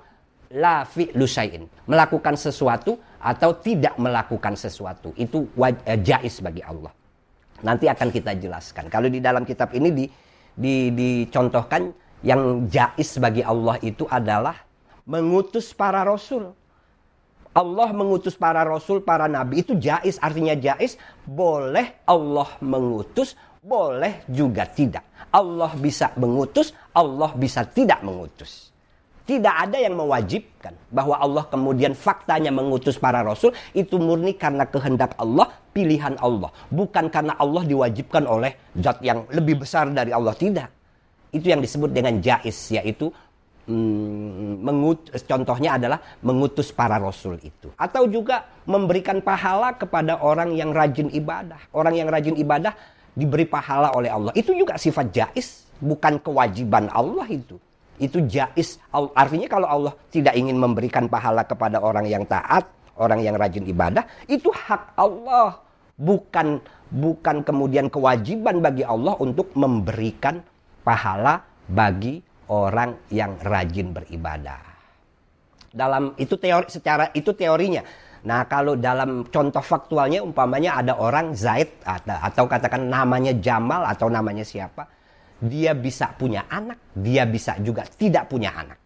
la 0.54 0.84
fi'lu. 0.84 1.24
Melakukan 1.88 2.34
sesuatu 2.36 3.00
atau 3.18 3.50
tidak 3.58 3.96
melakukan 3.96 4.54
sesuatu. 4.54 5.12
Itu 5.16 5.48
eh, 5.60 5.98
jais 6.00 6.40
bagi 6.40 6.62
Allah. 6.62 6.92
Nanti 7.62 7.86
akan 7.86 8.08
kita 8.10 8.34
jelaskan. 8.36 8.90
Kalau 8.90 9.06
di 9.06 9.22
dalam 9.22 9.46
kitab 9.46 9.70
ini 9.72 9.90
di, 9.94 10.04
di 10.52 10.90
dicontohkan 10.90 11.94
yang 12.26 12.66
jais 12.70 13.18
bagi 13.18 13.42
Allah 13.42 13.78
itu 13.82 14.06
adalah 14.06 14.54
mengutus 15.06 15.74
para 15.74 16.06
rasul 16.06 16.54
Allah 17.52 17.92
mengutus 17.92 18.32
para 18.32 18.64
rasul, 18.64 19.04
para 19.04 19.28
nabi 19.28 19.60
itu 19.60 19.76
jais 19.76 20.16
artinya 20.24 20.56
jais 20.56 20.96
boleh 21.28 22.00
Allah 22.08 22.48
mengutus, 22.64 23.36
boleh 23.60 24.24
juga 24.24 24.64
tidak. 24.64 25.04
Allah 25.28 25.68
bisa 25.76 26.16
mengutus, 26.16 26.72
Allah 26.96 27.28
bisa 27.36 27.68
tidak 27.68 28.00
mengutus. 28.00 28.71
Tidak 29.32 29.54
ada 29.64 29.80
yang 29.80 29.96
mewajibkan 29.96 30.76
bahwa 30.92 31.16
Allah 31.16 31.48
kemudian 31.48 31.96
faktanya 31.96 32.52
mengutus 32.52 33.00
para 33.00 33.24
rasul. 33.24 33.56
Itu 33.72 33.96
murni 33.96 34.36
karena 34.36 34.68
kehendak 34.68 35.16
Allah, 35.16 35.48
pilihan 35.72 36.20
Allah, 36.20 36.52
bukan 36.68 37.08
karena 37.08 37.32
Allah 37.40 37.64
diwajibkan 37.64 38.28
oleh 38.28 38.60
zat 38.76 39.00
yang 39.00 39.24
lebih 39.32 39.64
besar 39.64 39.88
dari 39.88 40.12
Allah. 40.12 40.36
Tidak. 40.36 40.68
Itu 41.32 41.48
yang 41.48 41.64
disebut 41.64 41.96
dengan 41.96 42.20
jais 42.20 42.76
yaitu 42.76 43.08
Hmm, 43.62 44.58
mengut, 44.58 45.06
contohnya 45.22 45.78
adalah 45.78 46.02
mengutus 46.18 46.74
para 46.74 46.98
rasul 46.98 47.38
itu. 47.38 47.70
Atau 47.78 48.10
juga 48.10 48.50
memberikan 48.66 49.22
pahala 49.22 49.78
kepada 49.78 50.18
orang 50.18 50.50
yang 50.58 50.74
rajin 50.74 51.06
ibadah. 51.14 51.70
Orang 51.70 51.94
yang 51.94 52.10
rajin 52.10 52.34
ibadah 52.34 52.74
diberi 53.14 53.46
pahala 53.46 53.94
oleh 53.94 54.10
Allah. 54.10 54.34
Itu 54.34 54.50
juga 54.50 54.74
sifat 54.74 55.14
jais 55.14 55.62
bukan 55.78 56.18
kewajiban 56.18 56.90
Allah 56.90 57.30
itu 57.30 57.62
itu 58.02 58.18
jais 58.26 58.82
artinya 59.14 59.46
kalau 59.46 59.68
Allah 59.70 59.92
tidak 60.10 60.34
ingin 60.34 60.58
memberikan 60.58 61.06
pahala 61.06 61.46
kepada 61.46 61.78
orang 61.78 62.10
yang 62.10 62.26
taat 62.26 62.66
orang 62.98 63.22
yang 63.22 63.38
rajin 63.38 63.62
ibadah 63.62 64.02
itu 64.26 64.50
hak 64.50 64.98
Allah 64.98 65.62
bukan 65.94 66.58
bukan 66.92 67.46
kemudian 67.46 67.86
kewajiban 67.88 68.60
bagi 68.60 68.84
Allah 68.84 69.16
untuk 69.22 69.54
memberikan 69.54 70.42
pahala 70.82 71.40
bagi 71.70 72.20
orang 72.52 73.08
yang 73.08 73.38
rajin 73.40 73.96
beribadah. 73.96 74.60
Dalam 75.72 76.12
itu 76.20 76.36
teori 76.36 76.68
secara 76.68 77.08
itu 77.16 77.32
teorinya. 77.32 77.80
Nah, 78.22 78.44
kalau 78.46 78.76
dalam 78.76 79.26
contoh 79.26 79.64
faktualnya 79.64 80.20
umpamanya 80.22 80.78
ada 80.78 80.94
orang 81.00 81.32
Zaid 81.34 81.80
atau, 81.82 82.12
atau 82.12 82.44
katakan 82.46 82.86
namanya 82.86 83.32
Jamal 83.34 83.82
atau 83.88 84.06
namanya 84.12 84.44
siapa, 84.46 84.86
dia 85.42 85.74
bisa 85.74 86.14
punya 86.14 86.46
anak, 86.46 86.78
dia 86.94 87.26
bisa 87.26 87.58
juga 87.58 87.82
tidak 87.84 88.30
punya 88.30 88.54
anak. 88.54 88.78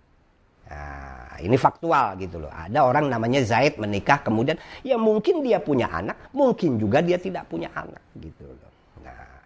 Nah, 0.66 1.36
ini 1.44 1.54
faktual 1.60 2.16
gitu 2.16 2.40
loh. 2.40 2.50
Ada 2.50 2.82
orang 2.82 3.12
namanya 3.12 3.44
Zaid 3.44 3.76
menikah 3.76 4.24
kemudian 4.24 4.56
ya 4.80 4.96
mungkin 4.96 5.44
dia 5.44 5.60
punya 5.60 5.92
anak, 5.92 6.32
mungkin 6.32 6.80
juga 6.80 7.04
dia 7.04 7.20
tidak 7.20 7.46
punya 7.46 7.68
anak 7.76 8.02
gitu 8.16 8.48
loh. 8.48 8.72
Nah, 9.04 9.44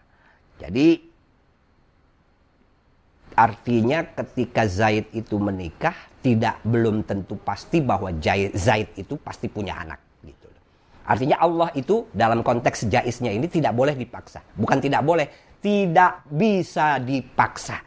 jadi 0.62 1.10
Artinya 3.40 4.02
ketika 4.04 4.66
Zaid 4.66 5.14
itu 5.14 5.38
menikah 5.38 5.94
tidak 6.20 6.58
belum 6.66 7.06
tentu 7.06 7.38
pasti 7.38 7.78
bahwa 7.78 8.10
Zaid 8.52 8.98
itu 8.98 9.14
pasti 9.16 9.46
punya 9.46 9.78
anak 9.78 9.96
gitu. 10.26 10.48
Artinya 11.06 11.40
Allah 11.40 11.70
itu 11.78 12.10
dalam 12.10 12.42
konteks 12.42 12.90
jaisnya 12.90 13.30
ini 13.30 13.46
tidak 13.46 13.72
boleh 13.72 13.94
dipaksa. 13.94 14.42
Bukan 14.58 14.82
tidak 14.82 15.00
boleh, 15.06 15.30
tidak 15.60 16.24
bisa 16.28 16.96
dipaksa. 17.00 17.80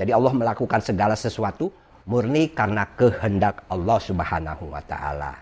Jadi 0.00 0.10
Allah 0.12 0.32
melakukan 0.32 0.80
segala 0.80 1.14
sesuatu 1.14 1.70
murni 2.08 2.48
karena 2.50 2.88
kehendak 2.96 3.62
Allah 3.68 3.98
Subhanahu 4.00 4.72
wa 4.72 4.82
taala. 4.82 5.32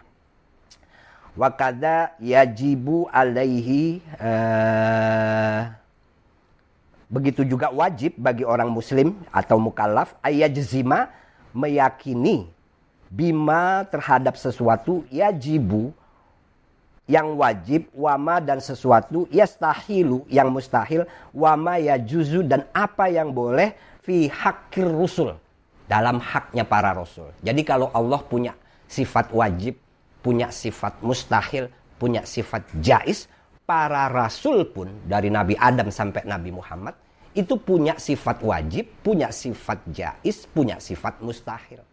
Wa 1.37 1.53
kada 1.53 2.17
yajibu 2.19 3.07
alaihi 3.13 4.01
uh, 4.19 5.69
Begitu 7.07 7.47
juga 7.47 7.71
wajib 7.71 8.19
bagi 8.19 8.43
orang 8.43 8.67
muslim 8.67 9.15
atau 9.31 9.63
mukallaf 9.63 10.19
ayajzima 10.27 11.07
meyakini 11.55 12.51
bima 13.07 13.87
terhadap 13.87 14.35
sesuatu 14.35 15.07
yajibu 15.07 15.95
yang 17.07 17.39
wajib 17.39 17.87
wama 17.95 18.43
dan 18.43 18.59
sesuatu 18.59 19.31
yastahilu 19.31 20.27
yang 20.27 20.51
mustahil 20.51 21.07
wama 21.31 21.79
yajuzu 21.79 22.43
dan 22.43 22.67
apa 22.75 23.07
yang 23.07 23.31
boleh 23.31 23.79
fi 24.03 24.27
hakir 24.27 24.91
rusul 24.91 25.39
dalam 25.87 26.19
haknya 26.19 26.67
para 26.67 26.91
rasul. 26.91 27.31
Jadi 27.43 27.63
kalau 27.63 27.95
Allah 27.95 28.19
punya 28.27 28.53
sifat 28.91 29.31
wajib, 29.31 29.79
punya 30.19 30.51
sifat 30.51 30.99
mustahil, 31.03 31.71
punya 31.99 32.27
sifat 32.27 32.67
jais, 32.83 33.31
para 33.67 34.11
rasul 34.11 34.67
pun 34.67 34.91
dari 35.07 35.31
Nabi 35.31 35.55
Adam 35.59 35.91
sampai 35.91 36.27
Nabi 36.27 36.51
Muhammad 36.55 36.95
itu 37.37 37.55
punya 37.61 37.95
sifat 38.01 38.41
wajib, 38.43 38.89
punya 39.05 39.29
sifat 39.31 39.79
jais, 39.93 40.49
punya 40.51 40.81
sifat 40.83 41.21
mustahil. 41.23 41.85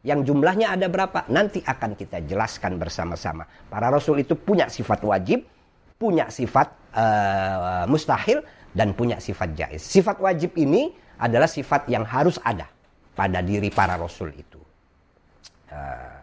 Yang 0.00 0.32
jumlahnya 0.32 0.72
ada 0.72 0.88
berapa? 0.88 1.28
Nanti 1.28 1.60
akan 1.60 1.92
kita 1.92 2.24
jelaskan 2.24 2.80
bersama-sama. 2.80 3.44
Para 3.68 3.92
rasul 3.92 4.24
itu 4.24 4.32
punya 4.32 4.72
sifat 4.72 5.04
wajib, 5.04 5.44
punya 6.00 6.32
sifat 6.32 6.72
uh, 6.96 7.84
mustahil, 7.84 8.40
dan 8.72 8.96
punya 8.96 9.20
sifat 9.20 9.52
jais. 9.52 9.84
Sifat 9.84 10.16
wajib 10.24 10.56
ini 10.56 10.88
adalah 11.20 11.50
sifat 11.50 11.84
yang 11.92 12.08
harus 12.08 12.40
ada 12.40 12.64
pada 13.12 13.44
diri 13.44 13.68
para 13.68 14.00
rasul 14.00 14.32
itu. 14.32 14.60
Uh, 15.68 16.20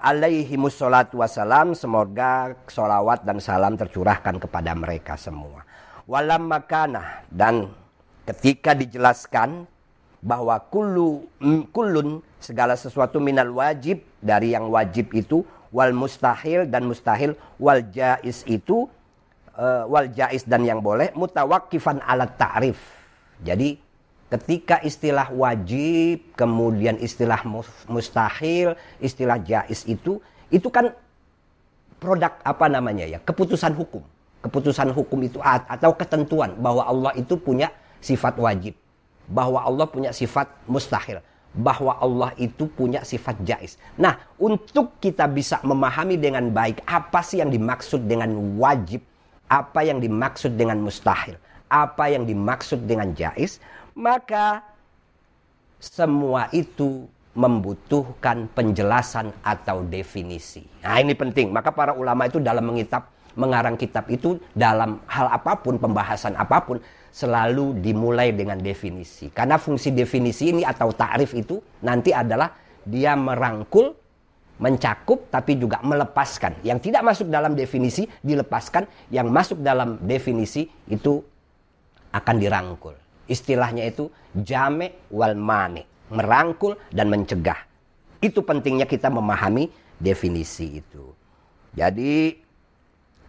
alaihi 0.00 0.56
musallatu 0.56 1.20
wassalam 1.20 1.76
semoga 1.76 2.56
solawat 2.66 3.22
dan 3.22 3.38
salam 3.42 3.76
tercurahkan 3.76 4.40
kepada 4.40 4.72
mereka 4.74 5.14
semua 5.14 5.62
walam 6.10 6.50
makanah 6.50 7.22
dan 7.30 7.70
ketika 8.26 8.74
dijelaskan 8.74 9.66
bahwa 10.20 10.60
kullu 10.68 11.24
kullun 11.72 12.20
segala 12.40 12.76
sesuatu 12.76 13.20
minal 13.20 13.48
wajib 13.56 14.04
dari 14.20 14.52
yang 14.52 14.68
wajib 14.68 15.12
itu 15.16 15.44
wal 15.72 15.92
mustahil 15.96 16.68
dan 16.68 16.84
mustahil 16.84 17.32
wal 17.56 17.80
jais 17.88 18.44
itu 18.44 18.84
uh, 19.56 19.88
wal 19.88 20.08
jais 20.12 20.44
dan 20.44 20.64
yang 20.66 20.84
boleh 20.84 21.12
mutawakifan 21.16 22.04
alat 22.04 22.36
ta'rif. 22.36 22.78
Jadi 23.40 23.80
ketika 24.28 24.78
istilah 24.84 25.32
wajib, 25.32 26.36
kemudian 26.36 27.00
istilah 27.00 27.40
mustahil, 27.88 28.76
istilah 29.00 29.40
jais 29.40 29.88
itu 29.88 30.20
itu 30.52 30.68
kan 30.68 30.92
produk 32.00 32.36
apa 32.44 32.66
namanya 32.68 33.08
ya? 33.08 33.18
keputusan 33.24 33.72
hukum. 33.72 34.04
Keputusan 34.40 34.88
hukum 34.96 35.20
itu 35.20 35.36
atau 35.44 35.92
ketentuan 35.92 36.56
bahwa 36.56 36.88
Allah 36.88 37.12
itu 37.12 37.36
punya 37.36 37.68
sifat 38.00 38.40
wajib, 38.40 38.72
bahwa 39.30 39.62
Allah 39.62 39.86
punya 39.86 40.10
sifat 40.10 40.50
mustahil, 40.66 41.22
bahwa 41.54 41.94
Allah 42.02 42.30
itu 42.36 42.66
punya 42.66 43.06
sifat 43.06 43.38
jais. 43.46 43.78
Nah, 43.94 44.18
untuk 44.36 44.98
kita 44.98 45.30
bisa 45.30 45.62
memahami 45.62 46.18
dengan 46.18 46.50
baik 46.50 46.82
apa 46.86 47.22
sih 47.22 47.38
yang 47.38 47.54
dimaksud 47.54 48.10
dengan 48.10 48.34
wajib, 48.58 49.02
apa 49.46 49.86
yang 49.86 50.02
dimaksud 50.02 50.58
dengan 50.58 50.82
mustahil, 50.82 51.38
apa 51.70 52.10
yang 52.10 52.26
dimaksud 52.26 52.86
dengan 52.86 53.14
jais, 53.14 53.62
maka 53.94 54.62
semua 55.78 56.50
itu 56.50 57.06
membutuhkan 57.30 58.50
penjelasan 58.50 59.30
atau 59.46 59.86
definisi. 59.86 60.66
Nah, 60.82 60.98
ini 60.98 61.14
penting. 61.14 61.54
Maka 61.54 61.70
para 61.70 61.94
ulama 61.94 62.26
itu 62.26 62.42
dalam 62.42 62.66
mengitab 62.66 63.06
mengarang 63.38 63.78
kitab 63.78 64.10
itu 64.10 64.42
dalam 64.52 64.98
hal 65.06 65.30
apa 65.30 65.54
pun, 65.62 65.78
pembahasan 65.78 66.34
apa 66.34 66.58
pun 66.66 66.82
selalu 67.10 67.82
dimulai 67.82 68.30
dengan 68.30 68.58
definisi. 68.58 69.28
Karena 69.34 69.58
fungsi 69.58 69.90
definisi 69.90 70.54
ini 70.54 70.62
atau 70.62 70.94
ta'rif 70.94 71.34
itu 71.34 71.58
nanti 71.82 72.14
adalah 72.14 72.54
dia 72.86 73.18
merangkul 73.18 73.92
mencakup 74.60 75.32
tapi 75.32 75.58
juga 75.58 75.80
melepaskan. 75.82 76.62
Yang 76.62 76.90
tidak 76.90 77.02
masuk 77.02 77.26
dalam 77.32 77.56
definisi 77.56 78.06
dilepaskan, 78.22 78.86
yang 79.10 79.28
masuk 79.32 79.58
dalam 79.64 79.98
definisi 80.04 80.68
itu 80.86 81.18
akan 82.12 82.36
dirangkul. 82.36 82.94
Istilahnya 83.30 83.86
itu 83.88 84.10
jame 84.36 85.06
wal 85.10 85.34
mane, 85.34 85.86
merangkul 86.12 86.76
dan 86.92 87.08
mencegah. 87.08 87.58
Itu 88.20 88.44
pentingnya 88.44 88.84
kita 88.84 89.08
memahami 89.08 89.72
definisi 89.96 90.82
itu. 90.82 91.14
Jadi 91.72 92.34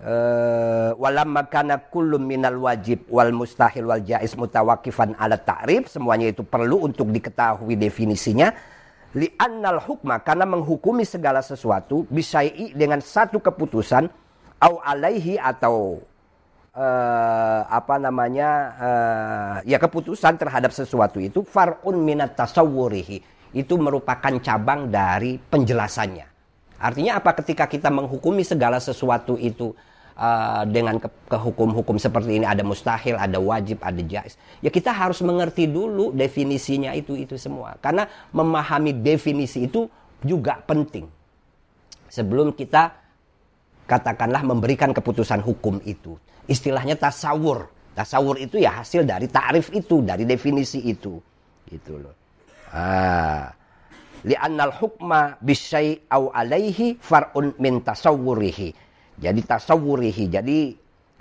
uh, 0.02 0.92
walam 0.98 1.30
makana 1.32 1.78
kullum 1.78 2.22
minal 2.26 2.58
wajib 2.58 3.06
wal 3.08 3.32
mustahil 3.32 3.88
wal 3.88 4.02
jais 4.02 4.34
mutawakifan 4.34 5.14
ala 5.18 5.38
ta'rif. 5.38 5.88
Semuanya 5.90 6.30
itu 6.30 6.42
perlu 6.42 6.86
untuk 6.90 7.10
diketahui 7.10 7.78
definisinya. 7.78 8.54
Li'annal 9.12 9.84
hukma 9.84 10.24
karena 10.24 10.48
menghukumi 10.48 11.04
segala 11.04 11.44
sesuatu 11.44 12.08
bisai'i 12.08 12.72
dengan 12.72 13.04
satu 13.04 13.44
keputusan 13.44 14.08
au 14.64 14.80
alaihi 14.80 15.36
atau 15.36 16.00
uh, 16.72 17.62
apa 17.68 18.00
namanya 18.00 18.50
uh, 18.80 19.56
ya 19.68 19.76
keputusan 19.76 20.40
terhadap 20.40 20.72
sesuatu 20.72 21.20
itu 21.20 21.44
farun 21.44 22.00
minat 22.00 22.40
tasawwurihi. 22.40 23.20
Itu 23.52 23.76
merupakan 23.76 24.32
cabang 24.40 24.88
dari 24.88 25.36
penjelasannya. 25.36 26.24
Artinya 26.80 27.20
apa? 27.20 27.36
Ketika 27.36 27.68
kita 27.68 27.92
menghukumi 27.92 28.48
segala 28.48 28.80
sesuatu 28.80 29.36
itu 29.36 29.76
uh, 30.18 30.64
dengan 30.68 30.98
ke, 31.00 31.10
ke 31.30 31.38
hukum-hukum 31.38 31.96
seperti 32.00 32.42
ini 32.42 32.46
ada 32.48 32.64
mustahil, 32.66 33.16
ada 33.16 33.38
wajib, 33.38 33.80
ada 33.84 34.02
jais. 34.04 34.36
Ya 34.60 34.74
kita 34.74 34.92
harus 34.92 35.20
mengerti 35.24 35.68
dulu 35.68 36.12
definisinya 36.12 36.92
itu 36.96 37.16
itu 37.16 37.36
semua. 37.40 37.78
Karena 37.80 38.08
memahami 38.36 38.96
definisi 38.96 39.68
itu 39.68 39.88
juga 40.24 40.60
penting. 40.64 41.08
Sebelum 42.12 42.52
kita 42.52 42.92
katakanlah 43.88 44.44
memberikan 44.44 44.92
keputusan 44.92 45.44
hukum 45.44 45.80
itu. 45.88 46.16
Istilahnya 46.48 47.00
tasawur. 47.00 47.72
Tasawur 47.92 48.40
itu 48.40 48.60
ya 48.60 48.84
hasil 48.84 49.04
dari 49.04 49.28
tarif 49.28 49.72
itu, 49.76 50.00
dari 50.04 50.24
definisi 50.24 50.80
itu. 50.88 51.20
Gitu 51.68 52.00
loh. 52.00 52.16
Ah. 52.72 53.52
Li'annal 54.22 54.70
hukma 54.78 55.42
bisyai 55.42 56.06
au 56.14 56.30
alaihi 56.30 57.02
far'un 57.02 57.58
min 57.58 57.82
tasawwurihi 57.82 58.91
jadi 59.22 59.38
tasawwurihi. 59.46 60.34
Jadi 60.34 60.74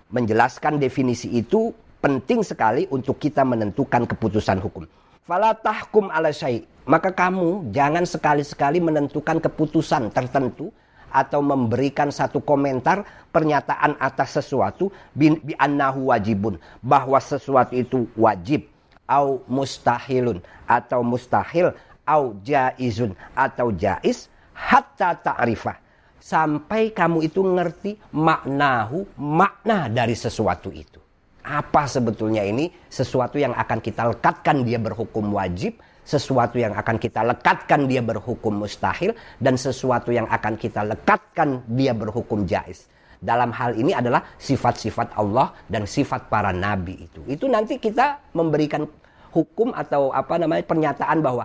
menjelaskan 0.08 0.80
definisi 0.80 1.28
itu 1.36 1.76
penting 2.00 2.40
sekali 2.40 2.88
untuk 2.88 3.20
kita 3.20 3.44
menentukan 3.44 4.08
keputusan 4.08 4.56
hukum. 4.56 4.88
Fala 5.28 5.52
tahkum 5.52 6.08
ala 6.08 6.32
syai. 6.32 6.64
Maka 6.88 7.12
kamu 7.12 7.70
jangan 7.70 8.08
sekali-sekali 8.08 8.80
menentukan 8.80 9.38
keputusan 9.38 10.08
tertentu 10.10 10.72
atau 11.12 11.44
memberikan 11.44 12.08
satu 12.08 12.40
komentar 12.40 13.04
pernyataan 13.30 14.00
atas 14.00 14.40
sesuatu 14.40 14.88
bi 15.12 15.36
annahu 15.60 16.08
wajibun 16.08 16.56
bahwa 16.80 17.20
sesuatu 17.20 17.76
itu 17.76 18.08
wajib 18.16 18.64
au 19.04 19.42
mustahilun 19.50 20.38
atau 20.70 21.02
mustahil 21.02 21.74
au 22.06 22.38
jaizun 22.46 23.12
atau 23.34 23.74
jaiz 23.74 24.30
hatta 24.54 25.18
ta'rifah 25.18 25.89
sampai 26.20 26.92
kamu 26.92 27.26
itu 27.26 27.40
ngerti 27.40 27.96
maknahu, 28.14 29.09
makna 29.18 29.88
dari 29.88 30.12
sesuatu 30.12 30.68
itu. 30.70 31.00
Apa 31.40 31.88
sebetulnya 31.88 32.44
ini? 32.44 32.68
Sesuatu 32.92 33.40
yang 33.40 33.56
akan 33.56 33.80
kita 33.80 34.12
lekatkan 34.12 34.62
dia 34.62 34.76
berhukum 34.76 35.33
wajib, 35.33 35.80
sesuatu 36.04 36.61
yang 36.61 36.76
akan 36.76 37.00
kita 37.00 37.24
lekatkan 37.24 37.88
dia 37.88 38.04
berhukum 38.04 38.61
mustahil, 38.61 39.16
dan 39.40 39.56
sesuatu 39.56 40.12
yang 40.12 40.28
akan 40.28 40.61
kita 40.61 40.85
lekatkan 40.85 41.64
dia 41.64 41.96
berhukum 41.96 42.44
jais. 42.44 42.87
Dalam 43.20 43.52
hal 43.52 43.76
ini 43.76 43.92
adalah 43.92 44.24
sifat-sifat 44.40 45.16
Allah 45.16 45.52
dan 45.68 45.85
sifat 45.85 46.33
para 46.33 46.52
nabi 46.56 47.04
itu. 47.04 47.20
Itu 47.28 47.52
nanti 47.52 47.76
kita 47.76 48.33
memberikan 48.33 48.88
hukum 49.33 49.76
atau 49.76 50.09
apa 50.12 50.40
namanya 50.40 50.64
pernyataan 50.64 51.20
bahwa 51.20 51.44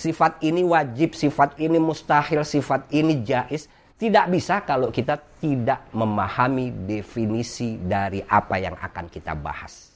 sifat 0.00 0.40
ini 0.40 0.64
wajib, 0.64 1.12
sifat 1.12 1.60
ini 1.60 1.76
mustahil, 1.76 2.40
sifat 2.40 2.88
ini 2.92 3.20
jais 3.20 3.68
tidak 3.94 4.26
bisa 4.26 4.62
kalau 4.66 4.90
kita 4.90 5.18
tidak 5.38 5.86
memahami 5.94 6.72
definisi 6.84 7.78
dari 7.78 8.18
apa 8.26 8.58
yang 8.58 8.74
akan 8.74 9.06
kita 9.06 9.38
bahas. 9.38 9.94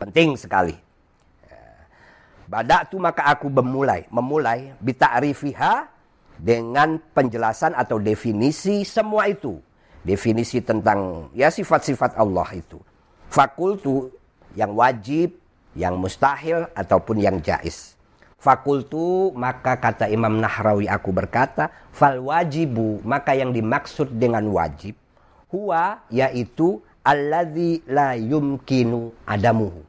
Penting 0.00 0.36
sekali. 0.36 0.76
Badak 2.46 2.94
tu 2.94 3.02
maka 3.02 3.26
aku 3.26 3.50
memulai, 3.50 4.06
memulai 4.06 4.70
bita'rifiha 4.78 5.90
dengan 6.38 7.02
penjelasan 7.10 7.74
atau 7.74 7.98
definisi 7.98 8.86
semua 8.86 9.26
itu. 9.26 9.58
Definisi 10.06 10.62
tentang 10.62 11.26
ya 11.34 11.50
sifat-sifat 11.50 12.14
Allah 12.14 12.46
itu. 12.54 12.78
Fakultu 13.26 14.14
yang 14.54 14.70
wajib, 14.78 15.34
yang 15.74 15.98
mustahil 15.98 16.70
ataupun 16.72 17.18
yang 17.18 17.42
jais. 17.42 17.95
Fakultu 18.36 19.32
maka 19.32 19.80
kata 19.80 20.12
Imam 20.12 20.36
Nahrawi 20.36 20.86
aku 20.86 21.08
berkata 21.10 21.72
fal 21.90 22.20
wajibu 22.20 23.00
maka 23.02 23.32
yang 23.32 23.50
dimaksud 23.50 24.12
dengan 24.12 24.44
wajib 24.52 24.92
huwa 25.48 26.04
yaitu 26.12 26.84
alladzi 27.06 27.80
la 27.86 28.18
yumkinu 28.18 29.14
adamuhu. 29.26 29.82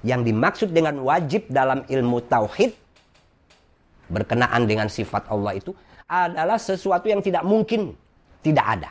Yang 0.00 0.20
dimaksud 0.32 0.68
dengan 0.72 0.96
wajib 1.04 1.48
dalam 1.52 1.84
ilmu 1.84 2.24
tauhid 2.24 2.72
berkenaan 4.08 4.64
dengan 4.64 4.88
sifat 4.88 5.28
Allah 5.28 5.56
itu 5.60 5.76
adalah 6.08 6.56
sesuatu 6.56 7.06
yang 7.08 7.20
tidak 7.20 7.44
mungkin 7.44 7.92
tidak 8.40 8.66
ada. 8.80 8.90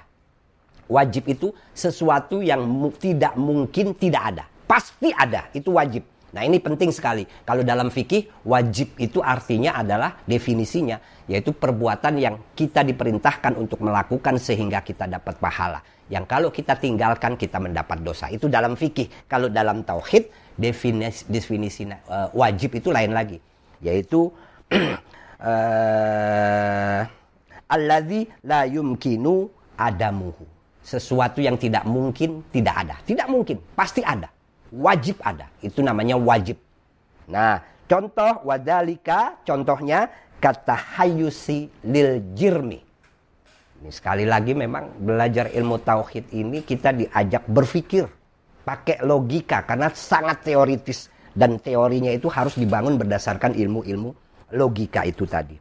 Wajib 0.89 1.29
itu 1.29 1.53
sesuatu 1.73 2.41
yang 2.41 2.65
tidak 2.97 3.37
mungkin 3.37 3.93
tidak 3.93 4.23
ada. 4.33 4.43
Pasti 4.65 5.09
ada, 5.13 5.45
itu 5.53 5.69
wajib. 5.73 6.05
Nah 6.29 6.45
ini 6.45 6.61
penting 6.61 6.93
sekali. 6.93 7.25
Kalau 7.41 7.65
dalam 7.65 7.89
fikih 7.89 8.45
wajib 8.45 8.93
itu 9.01 9.17
artinya 9.21 9.81
adalah 9.81 10.13
definisinya 10.29 11.01
yaitu 11.25 11.53
perbuatan 11.53 12.17
yang 12.17 12.35
kita 12.53 12.85
diperintahkan 12.85 13.57
untuk 13.57 13.81
melakukan 13.81 14.37
sehingga 14.37 14.81
kita 14.85 15.09
dapat 15.09 15.41
pahala. 15.41 15.81
Yang 16.09 16.25
kalau 16.25 16.49
kita 16.49 16.73
tinggalkan 16.77 17.37
kita 17.37 17.61
mendapat 17.61 18.01
dosa. 18.01 18.29
Itu 18.33 18.49
dalam 18.49 18.73
fikih. 18.73 19.29
Kalau 19.29 19.49
dalam 19.49 19.85
tauhid 19.85 20.57
definisi, 20.57 21.25
definisi 21.29 21.85
uh, 21.85 22.29
wajib 22.33 22.73
itu 22.77 22.89
lain 22.89 23.13
lagi. 23.13 23.37
Yaitu 23.81 24.33
uh, 24.73 24.81
alladzi 27.77 28.25
la 28.45 28.65
yumkinu 28.65 29.49
adamuhu. 29.77 30.45
Sesuatu 30.81 31.45
yang 31.45 31.61
tidak 31.61 31.85
mungkin 31.85 32.41
tidak 32.49 32.75
ada. 32.85 32.95
Tidak 33.05 33.29
mungkin, 33.29 33.61
pasti 33.77 34.01
ada 34.01 34.38
wajib 34.73 35.17
ada. 35.21 35.49
Itu 35.61 35.81
namanya 35.81 36.17
wajib. 36.17 36.57
Nah, 37.29 37.61
contoh 37.85 38.41
wadalika, 38.45 39.37
contohnya 39.45 40.09
kata 40.41 40.75
hayusi 40.97 41.69
lil 41.85 42.33
jirmi. 42.33 42.79
Ini 43.79 43.91
sekali 43.95 44.27
lagi 44.27 44.51
memang 44.51 44.99
belajar 44.99 45.47
ilmu 45.55 45.79
tauhid 45.79 46.35
ini 46.35 46.67
kita 46.67 46.91
diajak 46.91 47.47
berpikir 47.47 48.03
pakai 48.67 48.99
logika 49.07 49.63
karena 49.63 49.87
sangat 49.95 50.43
teoritis 50.43 51.07
dan 51.31 51.55
teorinya 51.63 52.11
itu 52.11 52.27
harus 52.27 52.59
dibangun 52.59 52.99
berdasarkan 52.99 53.55
ilmu-ilmu 53.55 54.11
logika 54.51 55.07
itu 55.07 55.23
tadi. 55.23 55.55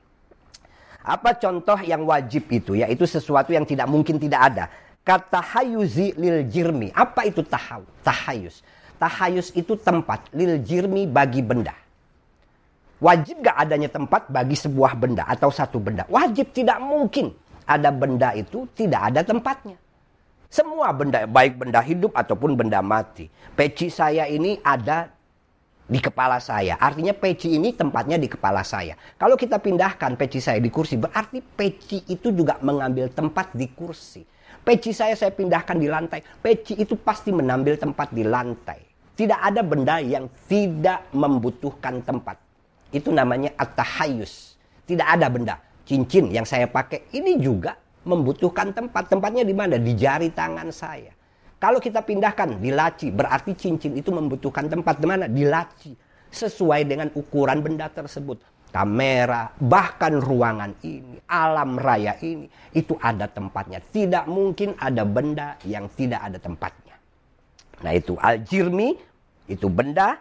Apa 1.09 1.39
contoh 1.41 1.79
yang 1.81 2.05
wajib 2.05 2.51
itu? 2.53 2.77
Yaitu 2.77 3.07
sesuatu 3.09 3.55
yang 3.55 3.65
tidak 3.65 3.89
mungkin 3.89 4.21
tidak 4.21 4.53
ada. 4.53 4.65
Kata 5.01 5.41
hayuzi 5.41 6.13
lil 6.21 6.45
jirmi. 6.53 6.93
Apa 6.93 7.25
itu 7.25 7.41
tahaw? 7.41 7.81
tahayus? 8.05 8.61
Tahayus 8.99 9.55
itu 9.55 9.79
tempat 9.79 10.27
lil 10.35 10.59
jirmi 10.63 11.07
bagi 11.07 11.41
benda. 11.41 11.75
Wajib 12.99 13.47
gak 13.47 13.55
adanya 13.55 13.87
tempat 13.87 14.27
bagi 14.27 14.59
sebuah 14.59 14.99
benda 14.99 15.23
atau 15.23 15.55
satu 15.55 15.79
benda? 15.79 16.03
Wajib 16.11 16.51
tidak 16.51 16.83
mungkin 16.83 17.31
ada 17.63 17.95
benda 17.95 18.35
itu 18.35 18.67
tidak 18.75 19.15
ada 19.15 19.23
tempatnya. 19.23 19.79
Semua 20.51 20.91
benda, 20.91 21.29
baik 21.29 21.61
benda 21.61 21.79
hidup 21.79 22.17
ataupun 22.17 22.59
benda 22.59 22.83
mati. 22.83 23.29
Peci 23.55 23.93
saya 23.93 24.25
ini 24.27 24.59
ada 24.65 25.13
di 25.85 26.01
kepala 26.01 26.41
saya. 26.41 26.81
Artinya 26.81 27.13
peci 27.13 27.55
ini 27.55 27.77
tempatnya 27.77 28.17
di 28.17 28.27
kepala 28.27 28.65
saya. 28.65 28.97
Kalau 29.21 29.37
kita 29.37 29.61
pindahkan 29.61 30.17
peci 30.17 30.41
saya 30.41 30.57
di 30.57 30.73
kursi, 30.73 30.97
berarti 30.97 31.45
peci 31.45 32.01
itu 32.09 32.33
juga 32.33 32.57
mengambil 32.65 33.13
tempat 33.13 33.53
di 33.53 33.69
kursi. 33.71 34.25
Peci 34.65 34.97
saya 34.97 35.13
saya 35.17 35.33
pindahkan 35.33 35.77
di 35.77 35.89
lantai. 35.89 36.25
Peci 36.41 36.81
itu 36.81 36.97
pasti 36.97 37.29
menambil 37.29 37.77
tempat 37.77 38.13
di 38.13 38.25
lantai. 38.25 38.88
Tidak 39.19 39.35
ada 39.35 39.67
benda 39.67 39.99
yang 39.99 40.31
tidak 40.47 41.11
membutuhkan 41.11 42.07
tempat. 42.07 42.39
Itu 42.95 43.11
namanya 43.11 43.51
atahayus. 43.59 44.55
Tidak 44.87 45.03
ada 45.03 45.27
benda. 45.27 45.59
Cincin 45.83 46.31
yang 46.31 46.47
saya 46.47 46.71
pakai 46.71 47.11
ini 47.11 47.35
juga 47.43 47.75
membutuhkan 48.07 48.71
tempat. 48.71 49.11
Tempatnya 49.11 49.43
di 49.43 49.51
mana? 49.59 49.75
Di 49.75 49.99
jari 49.99 50.31
tangan 50.31 50.71
saya. 50.71 51.11
Kalau 51.59 51.83
kita 51.83 52.07
pindahkan 52.07 52.63
di 52.63 52.71
laci, 52.71 53.11
berarti 53.11 53.59
cincin 53.59 53.99
itu 53.99 54.15
membutuhkan 54.15 54.71
tempat 54.71 55.03
di 55.03 55.07
mana? 55.11 55.27
Di 55.27 55.43
laci. 55.43 55.99
Sesuai 56.31 56.87
dengan 56.87 57.11
ukuran 57.19 57.59
benda 57.59 57.91
tersebut 57.91 58.39
kamera, 58.69 59.49
bahkan 59.57 60.21
ruangan 60.21 60.77
ini, 60.85 61.17
alam 61.25 61.81
raya 61.81 62.15
ini, 62.21 62.47
itu 62.77 62.95
ada 63.01 63.25
tempatnya. 63.27 63.81
Tidak 63.81 64.29
mungkin 64.29 64.77
ada 64.77 65.03
benda 65.09 65.57
yang 65.65 65.89
tidak 65.97 66.21
ada 66.21 66.37
tempatnya. 66.37 66.97
Nah 67.81 67.93
itu 67.95 68.19
al-jirmi, 68.19 69.08
itu 69.49 69.67
benda. 69.67 70.21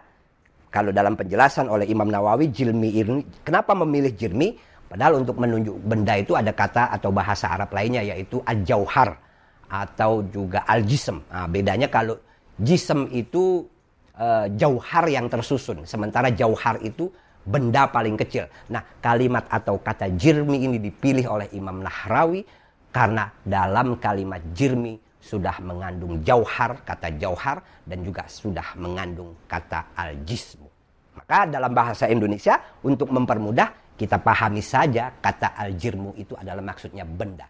Kalau 0.67 0.91
dalam 0.91 1.15
penjelasan 1.15 1.71
oleh 1.71 1.87
Imam 1.87 2.07
Nawawi, 2.11 2.51
jirmi 2.51 2.91
ini, 2.91 3.23
kenapa 3.43 3.71
memilih 3.71 4.11
jirmi? 4.15 4.55
Padahal 4.87 5.19
untuk 5.19 5.35
menunjuk 5.39 5.75
benda 5.83 6.15
itu 6.15 6.35
ada 6.35 6.55
kata 6.55 6.91
atau 6.95 7.11
bahasa 7.11 7.51
Arab 7.51 7.71
lainnya 7.75 8.03
yaitu 8.03 8.39
al-jauhar 8.43 9.19
atau 9.67 10.23
juga 10.31 10.63
al-jism. 10.63 11.19
Nah, 11.27 11.47
bedanya 11.51 11.91
kalau 11.91 12.15
jism 12.55 13.11
itu 13.11 13.67
uh, 14.15 14.47
jauhar 14.55 15.05
yang 15.11 15.27
tersusun, 15.27 15.83
sementara 15.83 16.31
jauhar 16.31 16.79
itu 16.79 17.11
benda 17.43 17.87
paling 17.91 18.15
kecil. 18.15 18.47
Nah, 18.71 18.83
kalimat 19.03 19.47
atau 19.51 19.79
kata 19.79 20.11
jirmi 20.15 20.67
ini 20.67 20.79
dipilih 20.79 21.27
oleh 21.27 21.47
Imam 21.55 21.83
Nahrawi 21.83 22.43
karena 22.91 23.27
dalam 23.43 23.99
kalimat 23.99 24.39
jirmi 24.55 24.95
sudah 25.27 25.59
mengandung 25.59 26.23
jauhar, 26.23 26.79
kata 26.87 27.11
jauhar, 27.19 27.59
dan 27.83 27.99
juga 28.07 28.23
sudah 28.31 28.79
mengandung 28.79 29.35
kata 29.43 29.91
al-jismu. 29.91 30.71
Maka 31.19 31.51
dalam 31.51 31.75
bahasa 31.75 32.07
Indonesia, 32.07 32.79
untuk 32.87 33.11
mempermudah, 33.11 33.99
kita 33.99 34.21
pahami 34.23 34.63
saja 34.63 35.11
kata 35.19 35.57
al-jirmu 35.57 36.15
itu 36.15 36.37
adalah 36.39 36.63
maksudnya 36.63 37.03
benda. 37.03 37.49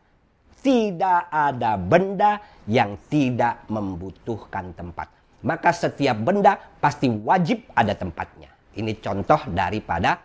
Tidak 0.58 1.30
ada 1.30 1.78
benda 1.78 2.42
yang 2.66 2.98
tidak 3.06 3.70
membutuhkan 3.70 4.74
tempat. 4.74 5.08
Maka 5.46 5.70
setiap 5.70 6.18
benda 6.18 6.58
pasti 6.82 7.06
wajib 7.12 7.70
ada 7.78 7.94
tempatnya. 7.94 8.50
Ini 8.74 8.98
contoh 8.98 9.46
daripada 9.54 10.18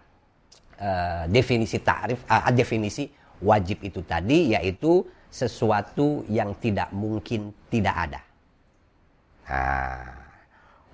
uh, 0.80 1.24
definisi 1.28 1.84
ta'rif, 1.84 2.24
uh, 2.24 2.48
definisi 2.54 3.04
wajib 3.44 3.84
itu 3.84 4.00
tadi, 4.06 4.56
yaitu 4.56 5.04
sesuatu 5.33 6.29
yang 6.29 6.53
tidak 6.61 6.92
mungkin 6.92 7.57
tidak 7.73 7.97
ada. 7.97 8.21
Nah, 9.49 10.12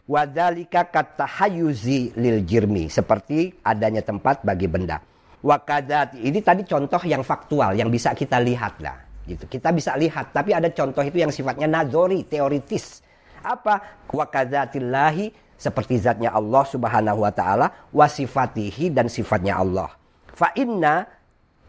wadalika 0.07 0.87
kata 0.87 1.27
hayuzi 1.27 2.15
lil 2.15 2.47
jirmi 2.47 2.87
seperti 2.87 3.59
adanya 3.67 4.07
tempat 4.07 4.47
bagi 4.47 4.71
benda. 4.71 5.03
Wakadat 5.43 6.19
ini 6.19 6.39
tadi 6.39 6.63
contoh 6.63 7.03
yang 7.03 7.27
faktual 7.27 7.75
yang 7.75 7.91
bisa 7.91 8.15
kita 8.15 8.39
lihat 8.39 8.79
lah. 8.79 8.99
Gitu. 9.29 9.45
Kita 9.45 9.75
bisa 9.77 9.93
lihat, 9.99 10.33
tapi 10.33 10.57
ada 10.57 10.73
contoh 10.73 11.05
itu 11.05 11.21
yang 11.21 11.29
sifatnya 11.29 11.69
nazori, 11.69 12.25
teoritis. 12.25 13.05
Apa? 13.45 14.07
Wakadatillahi 14.09 15.53
seperti 15.59 16.01
zatnya 16.01 16.33
Allah 16.33 16.65
Subhanahu 16.65 17.27
wa 17.27 17.33
taala 17.35 17.91
wasifatihi 17.93 18.95
dan 18.95 19.11
sifatnya 19.11 19.61
Allah. 19.61 19.93
Fa 20.33 20.55
inna 20.57 21.18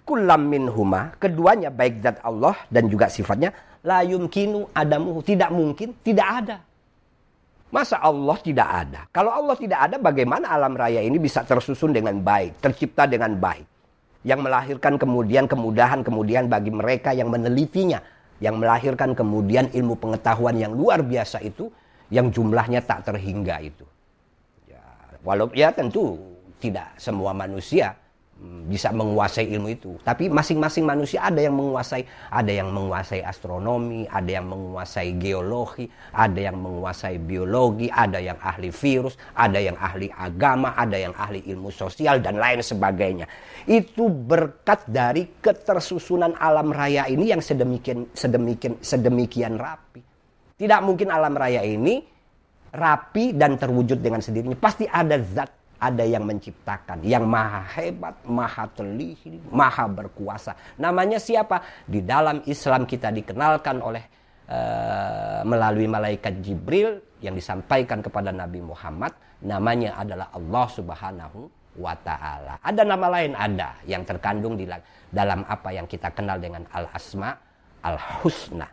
kullam 0.09 0.49
minhuma 0.49 1.13
keduanya 1.21 1.69
baik 1.69 2.01
zat 2.01 2.17
Allah 2.25 2.57
dan 2.73 2.89
juga 2.89 3.05
sifatnya 3.13 3.53
la 3.85 4.01
yumkinu 4.01 4.73
adamu 4.73 5.21
tidak 5.21 5.53
mungkin 5.53 5.93
tidak 6.01 6.27
ada. 6.41 6.57
Masa 7.69 8.01
Allah 8.01 8.33
tidak 8.41 8.65
ada? 8.65 9.05
Kalau 9.13 9.29
Allah 9.29 9.53
tidak 9.53 9.77
ada 9.77 10.01
bagaimana 10.01 10.49
alam 10.49 10.73
raya 10.73 11.05
ini 11.05 11.21
bisa 11.21 11.45
tersusun 11.45 11.93
dengan 11.93 12.17
baik, 12.17 12.57
tercipta 12.57 13.05
dengan 13.05 13.37
baik? 13.37 13.61
Yang 14.25 14.39
melahirkan 14.41 14.97
kemudian 14.97 15.45
kemudahan 15.45 16.01
kemudian 16.01 16.49
bagi 16.49 16.73
mereka 16.73 17.13
yang 17.13 17.29
menelitinya, 17.29 18.01
yang 18.41 18.57
melahirkan 18.57 19.13
kemudian 19.13 19.69
ilmu 19.69 20.01
pengetahuan 20.01 20.57
yang 20.57 20.73
luar 20.73 21.05
biasa 21.05 21.45
itu 21.45 21.69
yang 22.09 22.33
jumlahnya 22.33 22.81
tak 22.81 23.05
terhingga 23.05 23.61
itu. 23.61 23.85
Ya, 24.65 24.81
walaupun 25.21 25.53
ya 25.53 25.69
tentu 25.69 26.17
tidak 26.57 26.97
semua 26.97 27.37
manusia 27.37 27.93
bisa 28.39 28.95
menguasai 28.95 29.51
ilmu 29.51 29.67
itu. 29.67 29.91
Tapi 29.99 30.31
masing-masing 30.31 30.87
manusia 30.87 31.27
ada 31.27 31.43
yang 31.43 31.59
menguasai, 31.59 32.07
ada 32.31 32.47
yang 32.47 32.71
menguasai 32.71 33.19
astronomi, 33.19 34.07
ada 34.07 34.29
yang 34.31 34.47
menguasai 34.47 35.19
geologi, 35.19 35.91
ada 36.15 36.39
yang 36.39 36.55
menguasai 36.55 37.19
biologi, 37.19 37.91
ada 37.91 38.23
yang 38.23 38.39
ahli 38.39 38.71
virus, 38.71 39.19
ada 39.35 39.59
yang 39.59 39.75
ahli 39.75 40.07
agama, 40.15 40.71
ada 40.79 40.95
yang 40.95 41.11
ahli 41.19 41.43
ilmu 41.51 41.67
sosial 41.67 42.23
dan 42.23 42.39
lain 42.39 42.63
sebagainya. 42.63 43.27
Itu 43.67 44.07
berkat 44.07 44.87
dari 44.87 45.27
ketersusunan 45.43 46.39
alam 46.39 46.71
raya 46.71 47.11
ini 47.11 47.35
yang 47.35 47.43
sedemikian 47.43 48.15
sedemikian 48.15 48.79
sedemikian 48.79 49.59
rapi. 49.59 49.99
Tidak 50.55 50.79
mungkin 50.83 51.11
alam 51.11 51.35
raya 51.35 51.59
ini 51.63 51.99
rapi 52.71 53.35
dan 53.35 53.57
terwujud 53.59 53.99
dengan 53.99 54.23
sendirinya. 54.23 54.55
Pasti 54.55 54.85
ada 54.85 55.17
zat, 55.19 55.51
ada 55.79 56.03
yang 56.03 56.27
menciptakan, 56.27 56.99
yang 57.07 57.23
maha 57.23 57.63
hebat, 57.79 58.19
maha 58.27 58.67
teliti, 58.75 59.39
maha 59.47 59.87
berkuasa. 59.87 60.53
Namanya 60.75 61.17
siapa? 61.17 61.63
Di 61.87 62.03
dalam 62.03 62.43
Islam 62.43 62.83
kita 62.83 63.09
dikenalkan 63.15 63.79
oleh 63.79 64.03
uh, 64.51 65.41
melalui 65.47 65.87
malaikat 65.87 66.43
Jibril 66.43 66.99
yang 67.23 67.33
disampaikan 67.33 68.03
kepada 68.03 68.35
Nabi 68.35 68.59
Muhammad. 68.59 69.15
Namanya 69.39 69.95
adalah 69.95 70.27
Allah 70.35 70.67
Subhanahu 70.67 71.39
wa 71.79 71.95
taala. 72.03 72.59
Ada 72.59 72.83
nama 72.83 73.07
lain 73.07 73.31
ada 73.39 73.79
yang 73.87 74.03
terkandung 74.03 74.59
di 74.59 74.67
dalam 75.07 75.47
apa 75.47 75.71
yang 75.71 75.87
kita 75.87 76.11
kenal 76.11 76.35
dengan 76.35 76.67
al-asma 76.75 77.31
al-husna. 77.79 78.67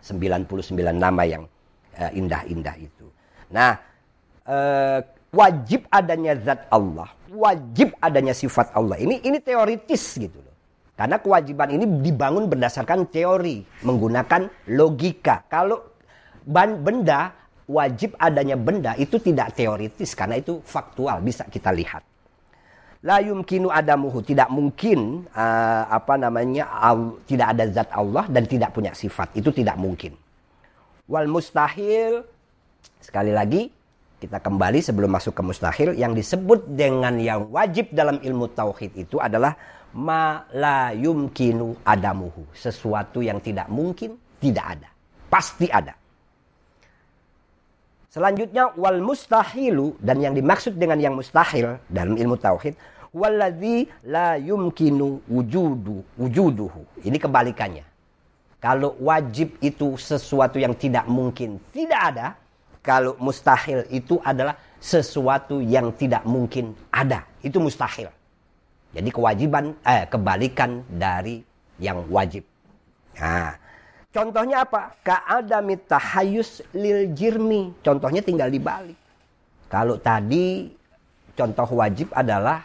99 0.00 0.72
nama 0.96 1.22
yang 1.28 1.44
uh, 2.00 2.10
indah-indah 2.10 2.74
itu. 2.80 3.06
Nah, 3.52 3.76
uh, 4.48 4.98
wajib 5.32 5.88
adanya 5.88 6.36
zat 6.38 6.68
Allah, 6.68 7.08
wajib 7.32 7.96
adanya 7.98 8.36
sifat 8.36 8.70
Allah. 8.76 9.00
Ini 9.00 9.24
ini 9.24 9.38
teoritis 9.40 10.20
gitu 10.20 10.38
loh. 10.38 10.54
Karena 10.92 11.18
kewajiban 11.18 11.72
ini 11.72 11.88
dibangun 12.04 12.46
berdasarkan 12.46 13.08
teori, 13.08 13.64
menggunakan 13.82 14.46
logika. 14.70 15.42
Kalau 15.48 15.82
benda 16.46 17.32
wajib 17.64 18.14
adanya 18.20 18.54
benda 18.54 18.92
itu 19.00 19.16
tidak 19.16 19.56
teoritis 19.56 20.12
karena 20.12 20.36
itu 20.38 20.60
faktual, 20.62 21.24
bisa 21.24 21.48
kita 21.48 21.72
lihat 21.72 22.04
la 23.02 23.18
yumkinu 23.18 23.66
adamuhu 23.68 24.22
tidak 24.22 24.46
mungkin 24.46 25.26
uh, 25.34 25.84
apa 25.90 26.14
namanya 26.14 26.70
al, 26.70 27.18
tidak 27.26 27.58
ada 27.58 27.64
zat 27.66 27.90
Allah 27.90 28.24
dan 28.30 28.46
tidak 28.46 28.70
punya 28.70 28.94
sifat 28.94 29.34
itu 29.34 29.50
tidak 29.50 29.74
mungkin 29.74 30.14
wal 31.10 31.26
mustahil 31.26 32.22
sekali 33.02 33.34
lagi 33.34 33.74
kita 34.22 34.38
kembali 34.38 34.78
sebelum 34.78 35.10
masuk 35.10 35.34
ke 35.34 35.42
mustahil. 35.42 35.90
Yang 35.98 36.12
disebut 36.22 36.70
dengan 36.70 37.18
yang 37.18 37.50
wajib 37.50 37.90
dalam 37.90 38.22
ilmu 38.22 38.54
tauhid 38.54 38.94
itu 38.94 39.18
adalah 39.18 39.58
ma 39.98 40.46
la 40.54 40.94
yumkinu 40.94 41.82
adamuhu. 41.82 42.46
Sesuatu 42.54 43.18
yang 43.18 43.42
tidak 43.42 43.66
mungkin 43.66 44.14
tidak 44.38 44.78
ada. 44.78 44.88
Pasti 45.26 45.66
ada. 45.66 45.98
Selanjutnya 48.06 48.70
wal 48.78 49.02
mustahilu. 49.02 49.98
Dan 49.98 50.22
yang 50.22 50.38
dimaksud 50.38 50.78
dengan 50.78 51.02
yang 51.02 51.18
mustahil 51.18 51.82
dalam 51.90 52.14
ilmu 52.14 52.38
tauhid 52.38 52.78
waladhi 53.10 53.90
la 54.06 54.38
yumkinu 54.38 55.26
wujudu 55.26 55.98
wujuduhu. 56.14 57.02
Ini 57.02 57.18
kebalikannya. 57.18 57.84
Kalau 58.62 58.94
wajib 59.02 59.58
itu 59.58 59.98
sesuatu 59.98 60.54
yang 60.62 60.78
tidak 60.78 61.10
mungkin 61.10 61.58
tidak 61.74 62.00
ada, 62.14 62.26
kalau 62.82 63.14
mustahil 63.22 63.86
itu 63.88 64.18
adalah 64.26 64.58
sesuatu 64.82 65.62
yang 65.62 65.94
tidak 65.94 66.26
mungkin 66.26 66.74
ada. 66.90 67.22
Itu 67.40 67.62
mustahil. 67.62 68.10
Jadi 68.92 69.08
kewajiban 69.08 69.72
eh 69.86 70.04
kebalikan 70.10 70.84
dari 70.90 71.40
yang 71.80 72.04
wajib. 72.10 72.44
Nah, 73.16 73.56
Contohnya 74.12 74.68
apa? 74.68 74.92
Ka'adami 75.00 75.80
tahayus 75.88 76.60
lil 76.76 77.16
jirmi. 77.16 77.72
Contohnya 77.80 78.20
tinggal 78.20 78.52
dibalik. 78.52 78.98
Kalau 79.72 79.96
tadi 79.96 80.68
contoh 81.32 81.80
wajib 81.80 82.12
adalah 82.12 82.60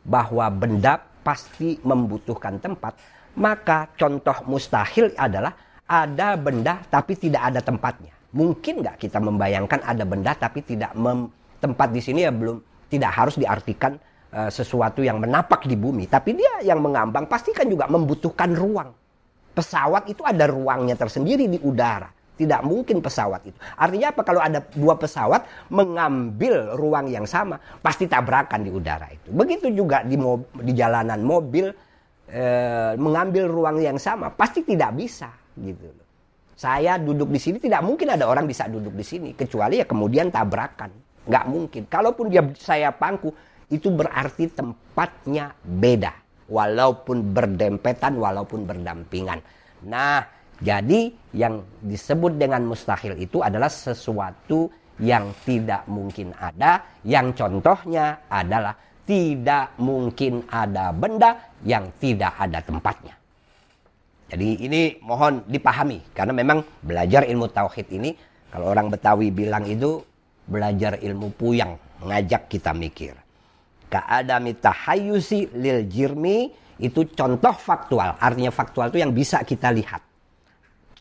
bahwa 0.00 0.48
benda 0.48 0.96
pasti 1.20 1.76
membutuhkan 1.84 2.56
tempat, 2.56 2.96
maka 3.36 3.92
contoh 4.00 4.32
mustahil 4.48 5.12
adalah 5.20 5.52
ada 5.84 6.40
benda 6.40 6.80
tapi 6.88 7.20
tidak 7.20 7.52
ada 7.52 7.60
tempatnya. 7.60 8.16
Mungkin 8.32 8.80
nggak 8.80 8.96
kita 8.96 9.20
membayangkan 9.20 9.84
ada 9.84 10.04
benda 10.08 10.32
tapi 10.32 10.64
tidak 10.64 10.96
mem 10.96 11.28
tempat 11.62 11.94
di 11.94 12.00
sini 12.02 12.26
ya 12.26 12.32
belum 12.34 12.58
tidak 12.90 13.12
harus 13.14 13.38
diartikan 13.38 13.96
uh, 14.34 14.50
sesuatu 14.50 15.00
yang 15.00 15.22
menapak 15.22 15.64
di 15.64 15.78
bumi, 15.78 16.10
tapi 16.10 16.34
dia 16.36 16.66
yang 16.66 16.82
mengambang 16.82 17.30
pasti 17.30 17.54
kan 17.54 17.68
juga 17.70 17.86
membutuhkan 17.86 18.52
ruang. 18.52 18.90
Pesawat 19.52 20.08
itu 20.08 20.24
ada 20.24 20.48
ruangnya 20.48 20.96
tersendiri 20.96 21.48
di 21.48 21.60
udara. 21.60 22.08
Tidak 22.32 22.64
mungkin 22.64 23.04
pesawat 23.04 23.44
itu. 23.44 23.58
Artinya 23.76 24.16
apa? 24.16 24.24
Kalau 24.24 24.40
ada 24.40 24.64
dua 24.72 24.96
pesawat 24.96 25.68
mengambil 25.68 26.72
ruang 26.80 27.12
yang 27.12 27.28
sama, 27.28 27.60
pasti 27.84 28.08
tabrakan 28.08 28.64
di 28.64 28.72
udara 28.72 29.12
itu. 29.12 29.28
Begitu 29.28 29.68
juga 29.76 30.00
di, 30.00 30.16
di 30.64 30.72
jalanan 30.72 31.20
mobil 31.20 31.68
e, 32.24 32.44
mengambil 32.96 33.52
ruang 33.52 33.76
yang 33.84 34.00
sama, 34.00 34.32
pasti 34.32 34.64
tidak 34.64 34.96
bisa 34.96 35.28
gitu 35.60 35.84
Saya 36.62 36.94
duduk 36.94 37.26
di 37.26 37.42
sini 37.42 37.58
tidak 37.58 37.82
mungkin 37.82 38.14
ada 38.14 38.30
orang 38.30 38.46
bisa 38.46 38.70
duduk 38.70 38.94
di 38.94 39.02
sini 39.02 39.34
kecuali 39.34 39.82
ya 39.82 39.86
kemudian 39.86 40.30
tabrakan. 40.30 40.94
Nggak 41.26 41.44
mungkin. 41.50 41.82
Kalaupun 41.90 42.30
dia 42.30 42.46
saya 42.54 42.94
pangku, 42.94 43.34
itu 43.66 43.90
berarti 43.90 44.46
tempatnya 44.46 45.58
beda 45.58 46.14
walaupun 46.46 47.34
berdempetan, 47.34 48.14
walaupun 48.14 48.62
berdampingan. 48.62 49.42
Nah, 49.90 50.22
jadi 50.62 51.10
yang 51.34 51.66
disebut 51.82 52.38
dengan 52.38 52.62
mustahil 52.62 53.18
itu 53.18 53.42
adalah 53.42 53.66
sesuatu 53.66 54.70
yang 55.02 55.34
tidak 55.42 55.82
mungkin 55.90 56.30
ada, 56.38 57.02
yang 57.02 57.34
contohnya 57.34 58.22
adalah 58.30 58.78
tidak 59.02 59.74
mungkin 59.82 60.46
ada 60.46 60.94
benda 60.94 61.58
yang 61.66 61.90
tidak 61.98 62.38
ada 62.38 62.62
tempatnya. 62.62 63.21
Jadi 64.32 64.64
ini 64.64 64.96
mohon 65.04 65.44
dipahami 65.44 66.16
karena 66.16 66.32
memang 66.32 66.64
belajar 66.80 67.28
ilmu 67.28 67.52
tauhid 67.52 67.92
ini 67.92 68.16
kalau 68.48 68.72
orang 68.72 68.88
Betawi 68.88 69.28
bilang 69.28 69.68
itu 69.68 70.00
belajar 70.48 70.96
ilmu 70.96 71.36
puyang, 71.36 71.76
mengajak 72.00 72.48
kita 72.48 72.72
mikir 72.72 73.12
ka'adami 73.92 74.56
tahayyusi 74.56 75.52
lil 75.52 75.84
jirmi 75.84 76.48
itu 76.80 77.04
contoh 77.12 77.52
faktual. 77.52 78.16
Artinya 78.16 78.48
faktual 78.48 78.88
itu 78.88 79.04
yang 79.04 79.12
bisa 79.12 79.44
kita 79.44 79.68
lihat. 79.68 80.00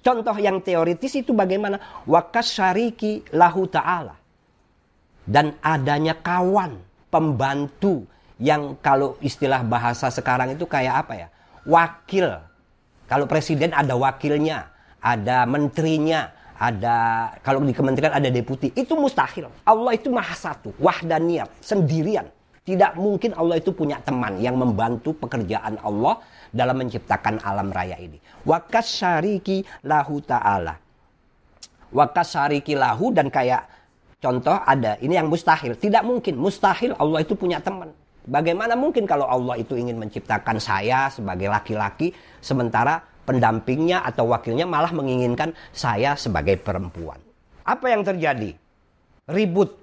Contoh 0.04 0.36
yang 0.36 0.60
teoritis 0.60 1.16
itu 1.16 1.32
bagaimana? 1.32 2.04
Wakas 2.04 2.60
syariki 2.60 3.24
lahu 3.32 3.72
ta'ala. 3.72 4.20
Dan 5.24 5.56
adanya 5.64 6.18
kawan, 6.20 6.82
pembantu 7.08 8.04
yang 8.42 8.76
kalau 8.82 9.16
istilah 9.24 9.64
bahasa 9.64 10.12
sekarang 10.12 10.58
itu 10.58 10.68
kayak 10.68 11.08
apa 11.08 11.14
ya? 11.16 11.28
Wakil. 11.64 12.28
Kalau 13.12 13.28
presiden 13.28 13.76
ada 13.76 13.92
wakilnya, 14.00 14.72
ada 15.04 15.44
menterinya, 15.44 16.32
ada 16.56 17.28
kalau 17.44 17.60
di 17.60 17.76
kementerian 17.76 18.16
ada 18.16 18.32
deputi. 18.32 18.72
Itu 18.72 18.96
mustahil. 18.96 19.52
Allah 19.68 19.92
itu 20.00 20.08
maha 20.08 20.32
satu, 20.32 20.72
wahdaniyat, 20.80 21.52
sendirian 21.60 22.32
tidak 22.62 22.94
mungkin 22.94 23.34
Allah 23.34 23.58
itu 23.58 23.74
punya 23.74 23.98
teman 24.06 24.38
yang 24.38 24.54
membantu 24.54 25.18
pekerjaan 25.18 25.82
Allah 25.82 26.22
dalam 26.54 26.78
menciptakan 26.78 27.42
alam 27.42 27.74
raya 27.74 27.98
ini. 27.98 28.22
Wakas 28.46 29.02
syariki 29.02 29.66
lahu 29.82 30.22
ta'ala. 30.22 30.78
Wakas 31.90 32.38
syariki 32.38 32.78
lahu 32.78 33.10
dan 33.10 33.34
kayak 33.34 33.66
contoh 34.22 34.54
ada. 34.62 35.02
Ini 35.02 35.26
yang 35.26 35.28
mustahil. 35.28 35.74
Tidak 35.74 36.06
mungkin. 36.06 36.38
Mustahil 36.38 36.94
Allah 37.02 37.26
itu 37.26 37.34
punya 37.34 37.58
teman. 37.58 37.90
Bagaimana 38.22 38.78
mungkin 38.78 39.10
kalau 39.10 39.26
Allah 39.26 39.58
itu 39.58 39.74
ingin 39.74 39.98
menciptakan 39.98 40.62
saya 40.62 41.10
sebagai 41.10 41.50
laki-laki 41.50 42.14
sementara 42.38 43.02
pendampingnya 43.26 44.06
atau 44.06 44.30
wakilnya 44.30 44.70
malah 44.70 44.94
menginginkan 44.94 45.54
saya 45.74 46.14
sebagai 46.14 46.62
perempuan. 46.62 47.18
Apa 47.66 47.94
yang 47.94 48.06
terjadi? 48.06 48.54
Ribut 49.30 49.82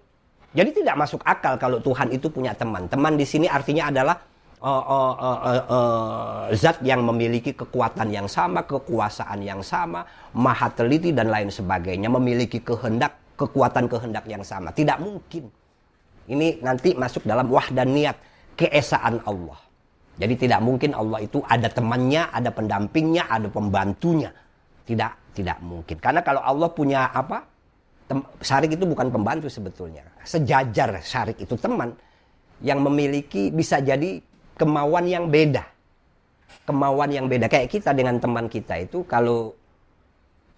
jadi 0.57 0.71
tidak 0.73 0.97
masuk 0.97 1.21
akal 1.29 1.61
kalau 1.61 1.79
Tuhan 1.79 2.09
itu 2.09 2.33
punya 2.33 2.57
teman. 2.57 2.89
Teman 2.89 3.21
di 3.21 3.23
sini 3.29 3.45
artinya 3.45 3.93
adalah 3.93 4.17
uh, 4.65 4.85
uh, 4.91 5.15
uh, 5.15 5.39
uh, 5.45 5.65
uh, 5.69 6.43
zat 6.57 6.81
yang 6.81 7.05
memiliki 7.05 7.53
kekuatan 7.53 8.09
yang 8.09 8.25
sama, 8.25 8.65
kekuasaan 8.65 9.45
yang 9.45 9.61
sama, 9.61 10.09
maha 10.33 10.73
teliti 10.73 11.13
dan 11.13 11.29
lain 11.29 11.53
sebagainya, 11.53 12.09
memiliki 12.09 12.65
kehendak, 12.65 13.15
kekuatan 13.37 13.93
kehendak 13.93 14.25
yang 14.25 14.41
sama. 14.41 14.73
Tidak 14.73 14.97
mungkin. 14.97 15.53
Ini 16.29 16.61
nanti 16.65 16.97
masuk 16.97 17.25
dalam 17.25 17.49
dan 17.73 17.89
niat 17.93 18.17
keesaan 18.59 19.23
Allah. 19.23 19.59
Jadi 20.19 20.35
tidak 20.35 20.61
mungkin 20.67 20.99
Allah 20.99 21.23
itu 21.23 21.39
ada 21.47 21.71
temannya, 21.71 22.27
ada 22.35 22.51
pendampingnya, 22.51 23.31
ada 23.31 23.47
pembantunya. 23.47 24.35
Tidak, 24.83 25.39
tidak 25.39 25.59
mungkin. 25.63 25.97
Karena 26.03 26.27
kalau 26.27 26.43
Allah 26.43 26.69
punya 26.75 27.07
apa? 27.15 27.47
Syarik 28.43 28.75
itu 28.75 28.83
bukan 28.83 29.15
pembantu 29.15 29.47
sebetulnya. 29.47 30.03
Sejajar 30.27 30.99
syarik 31.07 31.39
itu 31.39 31.55
teman 31.55 31.95
yang 32.59 32.83
memiliki 32.83 33.55
bisa 33.55 33.79
jadi 33.79 34.19
kemauan 34.59 35.07
yang 35.07 35.31
beda. 35.31 35.63
Kemauan 36.67 37.15
yang 37.15 37.31
beda 37.31 37.47
kayak 37.47 37.71
kita 37.71 37.95
dengan 37.95 38.19
teman 38.19 38.51
kita 38.51 38.81
itu 38.81 39.07
kalau 39.07 39.55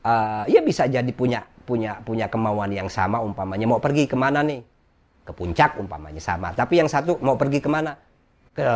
uh, 0.06 0.44
ya 0.48 0.64
bisa 0.64 0.88
jadi 0.88 1.10
punya 1.12 1.44
punya 1.68 2.00
punya 2.02 2.26
kemauan 2.26 2.72
yang 2.72 2.88
sama 2.90 3.22
umpamanya 3.22 3.66
mau 3.68 3.78
pergi 3.78 4.10
ke 4.10 4.16
mana 4.18 4.42
nih 4.42 4.58
ke 5.30 5.32
puncak 5.32 5.78
umpamanya 5.78 6.18
sama 6.18 6.50
tapi 6.50 6.82
yang 6.82 6.90
satu 6.90 7.22
mau 7.22 7.38
pergi 7.38 7.62
ke 7.62 7.70
mana 7.70 7.94
ke 8.50 8.66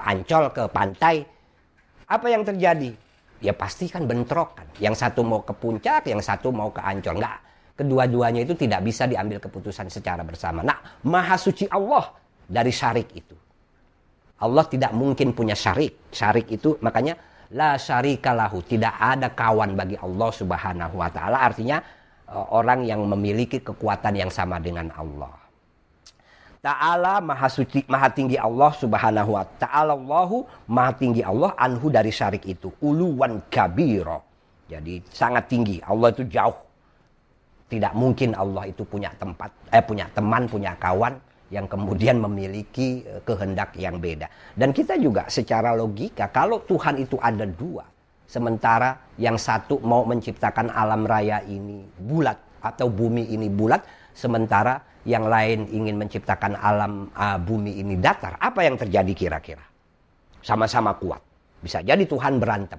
Ancol 0.00 0.48
ke 0.56 0.64
pantai 0.72 1.20
apa 2.08 2.26
yang 2.32 2.48
terjadi 2.48 2.96
ya 3.44 3.52
pasti 3.52 3.92
kan 3.92 4.08
bentrok 4.08 4.56
kan 4.56 4.68
yang 4.80 4.96
satu 4.96 5.20
mau 5.20 5.44
ke 5.44 5.52
puncak 5.52 6.08
yang 6.08 6.24
satu 6.24 6.48
mau 6.48 6.72
ke 6.72 6.80
Ancol 6.80 7.20
nggak 7.20 7.38
kedua-duanya 7.78 8.42
itu 8.42 8.58
tidak 8.58 8.82
bisa 8.82 9.06
diambil 9.06 9.38
keputusan 9.38 9.86
secara 9.86 10.26
bersama. 10.26 10.66
Nah, 10.66 10.82
maha 11.06 11.38
suci 11.38 11.70
Allah 11.70 12.10
dari 12.42 12.74
syarik 12.74 13.14
itu. 13.14 13.38
Allah 14.42 14.66
tidak 14.66 14.90
mungkin 14.90 15.30
punya 15.30 15.54
syarik. 15.54 16.10
Syarik 16.10 16.50
itu 16.50 16.74
makanya 16.82 17.14
la 17.54 17.78
syarikalahu, 17.78 18.66
tidak 18.66 18.98
ada 18.98 19.30
kawan 19.30 19.78
bagi 19.78 19.94
Allah 19.94 20.30
Subhanahu 20.34 20.98
wa 20.98 21.06
taala. 21.14 21.38
Artinya 21.38 21.78
eh, 22.26 22.46
orang 22.50 22.82
yang 22.82 23.06
memiliki 23.06 23.62
kekuatan 23.62 24.18
yang 24.18 24.30
sama 24.34 24.58
dengan 24.58 24.90
Allah. 24.98 25.37
Ta'ala 26.58 27.22
maha 27.22 27.46
suci, 27.46 27.86
maha 27.86 28.10
tinggi 28.10 28.34
Allah 28.34 28.74
subhanahu 28.74 29.38
wa 29.38 29.46
ta'ala 29.46 29.94
Allahu 29.94 30.42
maha 30.66 30.90
tinggi 30.98 31.22
Allah 31.22 31.54
anhu 31.54 31.86
dari 31.86 32.10
syarik 32.10 32.42
itu. 32.50 32.74
Uluwan 32.82 33.46
kabiro. 33.46 34.26
Jadi 34.66 35.00
sangat 35.08 35.46
tinggi. 35.48 35.78
Allah 35.80 36.10
itu 36.10 36.26
jauh 36.26 36.68
tidak 37.68 37.92
mungkin 37.92 38.32
Allah 38.32 38.64
itu 38.64 38.82
punya 38.88 39.12
tempat, 39.20 39.52
eh 39.68 39.84
punya 39.84 40.08
teman, 40.08 40.48
punya 40.48 40.72
kawan 40.80 41.20
yang 41.52 41.68
kemudian 41.68 42.16
memiliki 42.16 43.04
eh, 43.04 43.20
kehendak 43.22 43.76
yang 43.76 44.00
beda. 44.00 44.28
Dan 44.56 44.72
kita 44.72 44.96
juga 44.96 45.28
secara 45.28 45.76
logika, 45.76 46.32
kalau 46.32 46.64
Tuhan 46.64 46.96
itu 46.96 47.20
ada 47.20 47.44
dua, 47.44 47.84
sementara 48.24 48.96
yang 49.20 49.36
satu 49.36 49.80
mau 49.84 50.04
menciptakan 50.08 50.72
alam 50.72 51.04
raya 51.04 51.44
ini 51.44 51.84
bulat 52.00 52.40
atau 52.64 52.88
bumi 52.88 53.28
ini 53.36 53.52
bulat, 53.52 53.84
sementara 54.16 54.80
yang 55.06 55.30
lain 55.30 55.70
ingin 55.70 55.94
menciptakan 55.98 56.58
alam 56.58 57.10
uh, 57.14 57.38
bumi 57.38 57.78
ini 57.78 57.98
datar, 57.98 58.38
apa 58.40 58.66
yang 58.66 58.74
terjadi 58.74 59.12
kira-kira? 59.14 59.62
Sama-sama 60.42 60.94
kuat. 60.98 61.22
Bisa 61.58 61.82
jadi 61.82 62.02
Tuhan 62.06 62.38
berantem. 62.38 62.78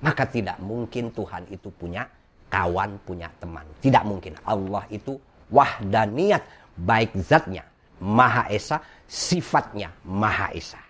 Maka 0.00 0.24
tidak 0.26 0.58
mungkin 0.62 1.12
Tuhan 1.12 1.46
itu 1.52 1.68
punya 1.70 2.08
kawan, 2.50 2.98
punya 3.06 3.30
teman. 3.38 3.64
Tidak 3.78 4.02
mungkin. 4.02 4.34
Allah 4.42 4.82
itu 4.90 5.20
wahdaniyat, 5.52 6.42
baik 6.80 7.14
zatnya, 7.22 7.66
maha 8.00 8.48
esa, 8.50 8.80
sifatnya 9.06 9.92
maha 10.02 10.50
esa. 10.56 10.80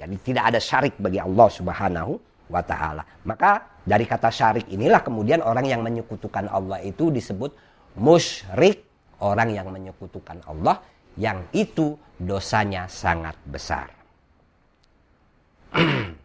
Jadi 0.00 0.16
tidak 0.24 0.54
ada 0.54 0.60
syarik 0.62 0.96
bagi 0.96 1.20
Allah 1.20 1.48
subhanahu 1.52 2.12
wa 2.48 2.62
ta'ala. 2.64 3.04
Maka 3.28 3.80
dari 3.84 4.08
kata 4.08 4.32
syarik 4.32 4.66
inilah 4.72 5.04
kemudian 5.04 5.44
orang 5.44 5.68
yang 5.68 5.84
menyekutukan 5.84 6.50
Allah 6.50 6.80
itu 6.82 7.12
disebut 7.12 7.54
musyrik. 8.00 8.89
Orang 9.20 9.52
yang 9.52 9.68
menyekutukan 9.68 10.40
Allah 10.48 10.80
yang 11.20 11.44
itu 11.52 11.96
dosanya 12.16 12.88
sangat 12.88 13.36
besar. 13.44 13.88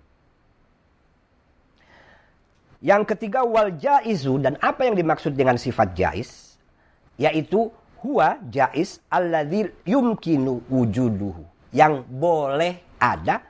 Yang 2.85 3.17
ketiga 3.17 3.41
wal 3.41 3.73
jaizu 3.81 4.37
dan 4.37 4.61
apa 4.61 4.85
yang 4.85 4.93
dimaksud 4.93 5.33
dengan 5.33 5.57
sifat 5.57 5.97
jais 5.97 6.53
yaitu 7.17 7.73
huwa 8.05 8.37
jais 8.53 9.01
alladzi 9.09 9.73
yumkinu 9.89 10.61
wujuduhu 10.69 11.41
yang 11.73 12.05
boleh 12.05 12.85
ada 13.01 13.41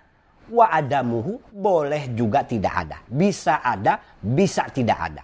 wa 0.49 0.71
adamuhu 0.71 1.41
boleh 1.51 2.15
juga 2.15 2.47
tidak 2.47 2.73
ada. 2.87 2.97
Bisa 3.09 3.59
ada, 3.59 3.99
bisa 4.21 4.69
tidak 4.69 4.99
ada. 5.11 5.23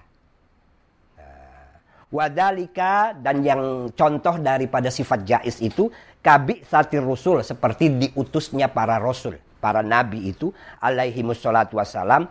Wadalika 2.12 3.15
dan 3.15 3.39
yang 3.39 3.88
contoh 3.95 4.36
daripada 4.36 4.91
sifat 4.91 5.24
jais 5.24 5.63
itu 5.63 5.88
kabi 6.19 6.60
satir 6.67 7.00
rusul 7.00 7.39
seperti 7.39 7.88
diutusnya 7.88 8.67
para 8.67 9.00
rasul, 9.00 9.39
para 9.63 9.80
nabi 9.80 10.28
itu 10.28 10.52
alaihi 10.84 11.24
wassalatu 11.24 11.80
wassalam. 11.80 12.28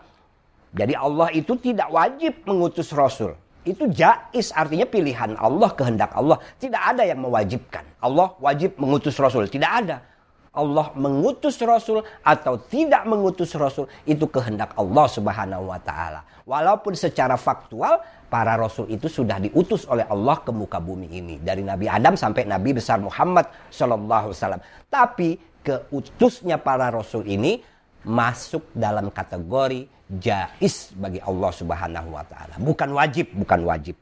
Jadi 0.77 0.93
Allah 0.93 1.33
itu 1.33 1.57
tidak 1.57 1.89
wajib 1.89 2.45
mengutus 2.45 2.93
rasul. 2.93 3.33
Itu 3.65 3.89
jais 3.89 4.53
artinya 4.53 4.85
pilihan 4.85 5.37
Allah, 5.41 5.73
kehendak 5.73 6.13
Allah. 6.13 6.37
Tidak 6.61 6.81
ada 6.81 7.01
yang 7.05 7.25
mewajibkan. 7.25 7.85
Allah 8.05 8.37
wajib 8.37 8.77
mengutus 8.77 9.17
rasul, 9.17 9.49
tidak 9.49 9.73
ada. 9.81 9.97
Allah 10.51 10.91
mengutus 10.99 11.63
Rasul 11.63 12.03
atau 12.27 12.59
tidak 12.67 13.07
mengutus 13.07 13.55
Rasul 13.55 13.87
itu 14.03 14.27
kehendak 14.27 14.75
Allah 14.75 15.07
Subhanahu 15.07 15.71
wa 15.71 15.79
taala. 15.79 16.27
Walaupun 16.43 16.99
secara 16.99 17.39
faktual 17.39 18.03
para 18.27 18.59
rasul 18.59 18.91
itu 18.91 19.07
sudah 19.07 19.39
diutus 19.39 19.87
oleh 19.87 20.03
Allah 20.11 20.43
ke 20.43 20.51
muka 20.51 20.83
bumi 20.83 21.07
ini 21.07 21.39
dari 21.39 21.63
Nabi 21.63 21.87
Adam 21.87 22.19
sampai 22.19 22.51
Nabi 22.51 22.75
besar 22.75 22.99
Muhammad 22.99 23.47
sallallahu 23.71 24.35
alaihi 24.35 24.63
Tapi 24.91 25.39
keutusnya 25.63 26.59
para 26.59 26.91
rasul 26.91 27.23
ini 27.31 27.63
masuk 28.03 28.75
dalam 28.75 29.15
kategori 29.15 29.87
jais 30.11 30.91
bagi 30.99 31.23
Allah 31.23 31.51
Subhanahu 31.55 32.11
wa 32.11 32.27
taala. 32.27 32.59
Bukan 32.59 32.91
wajib, 32.91 33.31
bukan 33.39 33.63
wajib. 33.63 33.95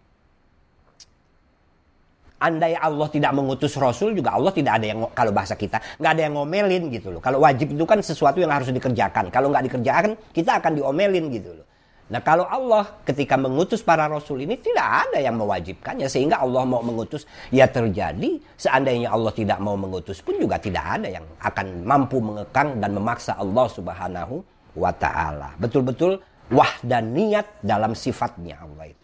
Andai 2.39 2.79
Allah 2.79 3.11
tidak 3.11 3.35
mengutus 3.35 3.75
Rasul 3.75 4.15
juga 4.15 4.39
Allah 4.39 4.55
tidak 4.55 4.79
ada 4.79 4.87
yang 4.87 4.99
kalau 5.11 5.35
bahasa 5.35 5.59
kita 5.59 5.83
nggak 5.99 6.13
ada 6.15 6.23
yang 6.23 6.35
ngomelin 6.39 6.87
gitu 6.95 7.11
loh. 7.11 7.19
Kalau 7.19 7.43
wajib 7.43 7.75
itu 7.75 7.83
kan 7.83 7.99
sesuatu 7.99 8.39
yang 8.39 8.55
harus 8.55 8.71
dikerjakan. 8.71 9.31
Kalau 9.35 9.51
nggak 9.51 9.67
dikerjakan 9.67 10.15
kita 10.31 10.63
akan 10.63 10.73
diomelin 10.79 11.35
gitu 11.35 11.51
loh. 11.59 11.67
Nah 12.09 12.25
kalau 12.25 12.49
Allah 12.49 12.89
ketika 13.05 13.37
mengutus 13.37 13.85
para 13.85 14.09
Rasul 14.09 14.49
ini 14.49 14.57
tidak 14.57 15.11
ada 15.11 15.21
yang 15.21 15.37
mewajibkannya 15.37 16.09
sehingga 16.09 16.41
Allah 16.41 16.65
mau 16.65 16.81
mengutus 16.81 17.29
ya 17.53 17.69
terjadi. 17.69 18.41
Seandainya 18.57 19.13
Allah 19.13 19.35
tidak 19.35 19.61
mau 19.61 19.77
mengutus 19.77 20.25
pun 20.25 20.41
juga 20.41 20.57
tidak 20.57 20.85
ada 20.89 21.09
yang 21.21 21.27
akan 21.43 21.85
mampu 21.85 22.17
mengekang 22.23 22.81
dan 22.81 22.97
memaksa 22.97 23.37
Allah 23.37 23.67
Subhanahu 23.69 24.41
wa 24.79 24.93
taala. 24.97 25.53
Betul-betul 25.61 26.17
wahdaniyat 26.49 27.61
dalam 27.61 27.93
sifatnya 27.93 28.57
Allah 28.65 28.89
itu. 28.89 28.98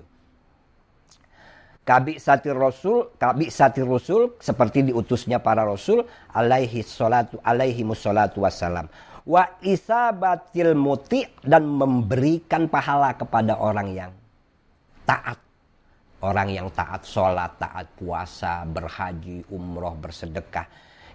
Kabi 1.84 2.16
satir 2.16 2.56
rasul, 2.56 3.12
kabi 3.20 3.52
satir 3.52 3.84
rasul 3.84 4.40
seperti 4.40 4.88
diutusnya 4.88 5.36
para 5.36 5.68
rasul 5.68 6.00
alaihi 6.32 6.80
salatu 6.80 7.36
alaihi 7.44 7.84
musallatu 7.84 8.40
wassalam. 8.40 8.88
Wa 9.28 9.60
isabatil 9.60 10.72
muti 10.72 11.28
dan 11.44 11.68
memberikan 11.68 12.72
pahala 12.72 13.12
kepada 13.12 13.60
orang 13.60 13.92
yang 13.92 14.12
taat. 15.04 15.36
Orang 16.24 16.48
yang 16.48 16.72
taat 16.72 17.04
sholat, 17.04 17.52
taat 17.60 17.84
puasa, 18.00 18.64
berhaji, 18.64 19.44
umroh, 19.52 19.92
bersedekah. 20.00 20.64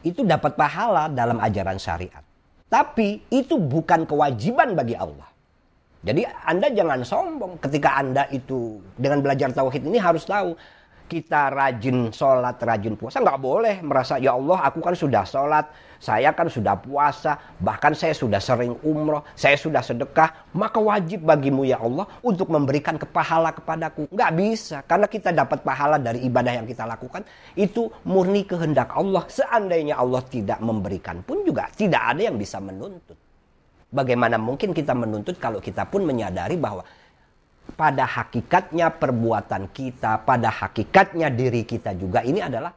Itu 0.05 0.21
dapat 0.21 0.53
pahala 0.53 1.09
dalam 1.09 1.41
ajaran 1.41 1.81
syariat. 1.81 2.21
Tapi 2.69 3.25
itu 3.33 3.57
bukan 3.57 4.05
kewajiban 4.05 4.77
bagi 4.77 4.93
Allah. 4.93 5.28
Jadi 5.99 6.23
Anda 6.47 6.71
jangan 6.71 7.03
sombong 7.03 7.59
ketika 7.59 7.99
Anda 7.99 8.23
itu 8.31 8.79
dengan 8.95 9.19
belajar 9.19 9.51
tauhid 9.51 9.83
ini 9.83 9.99
harus 9.99 10.23
tahu 10.23 10.55
kita 11.09 11.49
rajin 11.49 12.13
sholat, 12.13 12.61
rajin 12.61 12.93
puasa. 12.93 13.17
Nggak 13.19 13.41
boleh 13.41 13.75
merasa, 13.81 14.21
ya 14.21 14.37
Allah 14.37 14.61
aku 14.61 14.79
kan 14.79 14.93
sudah 14.93 15.25
sholat, 15.25 15.65
saya 15.97 16.29
kan 16.31 16.47
sudah 16.47 16.77
puasa, 16.77 17.35
bahkan 17.57 17.97
saya 17.97 18.13
sudah 18.13 18.37
sering 18.37 18.77
umroh, 18.85 19.25
saya 19.33 19.57
sudah 19.57 19.81
sedekah. 19.81 20.53
Maka 20.53 20.77
wajib 20.77 21.25
bagimu 21.25 21.65
ya 21.65 21.81
Allah 21.81 22.05
untuk 22.21 22.53
memberikan 22.53 22.95
kepahala 22.95 23.51
kepadaku. 23.57 24.05
Nggak 24.13 24.31
bisa, 24.37 24.77
karena 24.85 25.09
kita 25.09 25.33
dapat 25.33 25.65
pahala 25.65 25.97
dari 25.97 26.23
ibadah 26.23 26.61
yang 26.61 26.69
kita 26.69 26.85
lakukan. 26.85 27.25
Itu 27.57 27.89
murni 28.05 28.45
kehendak 28.45 28.93
Allah. 28.93 29.25
Seandainya 29.27 29.97
Allah 29.97 30.21
tidak 30.29 30.61
memberikan 30.61 31.25
pun 31.25 31.41
juga 31.41 31.67
tidak 31.73 32.15
ada 32.15 32.21
yang 32.29 32.37
bisa 32.37 32.61
menuntut. 32.61 33.28
Bagaimana 33.89 34.37
mungkin 34.37 34.69
kita 34.69 34.93
menuntut 34.93 35.41
kalau 35.41 35.57
kita 35.57 35.89
pun 35.89 36.05
menyadari 36.05 36.61
bahwa 36.61 36.85
pada 37.73 38.05
hakikatnya 38.05 38.93
perbuatan 38.93 39.69
kita, 39.73 40.21
pada 40.25 40.53
hakikatnya 40.53 41.33
diri 41.33 41.65
kita 41.65 41.97
juga 41.97 42.21
ini 42.21 42.37
adalah 42.41 42.69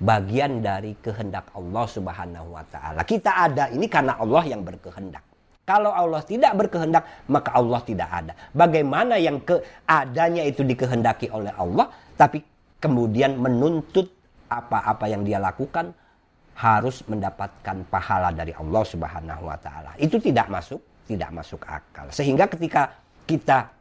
bagian 0.00 0.60
dari 0.60 1.00
kehendak 1.00 1.48
Allah 1.56 1.84
Subhanahu 1.88 2.52
wa 2.52 2.64
taala. 2.68 3.00
Kita 3.08 3.30
ada 3.48 3.72
ini 3.72 3.88
karena 3.88 4.20
Allah 4.20 4.44
yang 4.44 4.60
berkehendak. 4.60 5.24
Kalau 5.64 5.96
Allah 5.96 6.20
tidak 6.20 6.52
berkehendak, 6.60 7.24
maka 7.32 7.56
Allah 7.56 7.80
tidak 7.80 8.08
ada. 8.12 8.36
Bagaimana 8.52 9.16
yang 9.16 9.40
keadanya 9.40 10.44
itu 10.44 10.60
dikehendaki 10.60 11.32
oleh 11.32 11.56
Allah, 11.56 11.88
tapi 12.20 12.44
kemudian 12.84 13.40
menuntut 13.40 14.12
apa-apa 14.52 15.08
yang 15.08 15.24
dia 15.24 15.40
lakukan 15.40 15.96
harus 16.54 17.02
mendapatkan 17.10 17.82
pahala 17.90 18.30
dari 18.30 18.54
Allah 18.54 18.84
Subhanahu 18.86 19.42
wa 19.50 19.58
taala. 19.58 19.92
Itu 19.98 20.22
tidak 20.22 20.46
masuk, 20.46 20.80
tidak 21.10 21.30
masuk 21.34 21.60
akal. 21.66 22.06
Sehingga 22.14 22.46
ketika 22.46 22.94
kita 23.26 23.74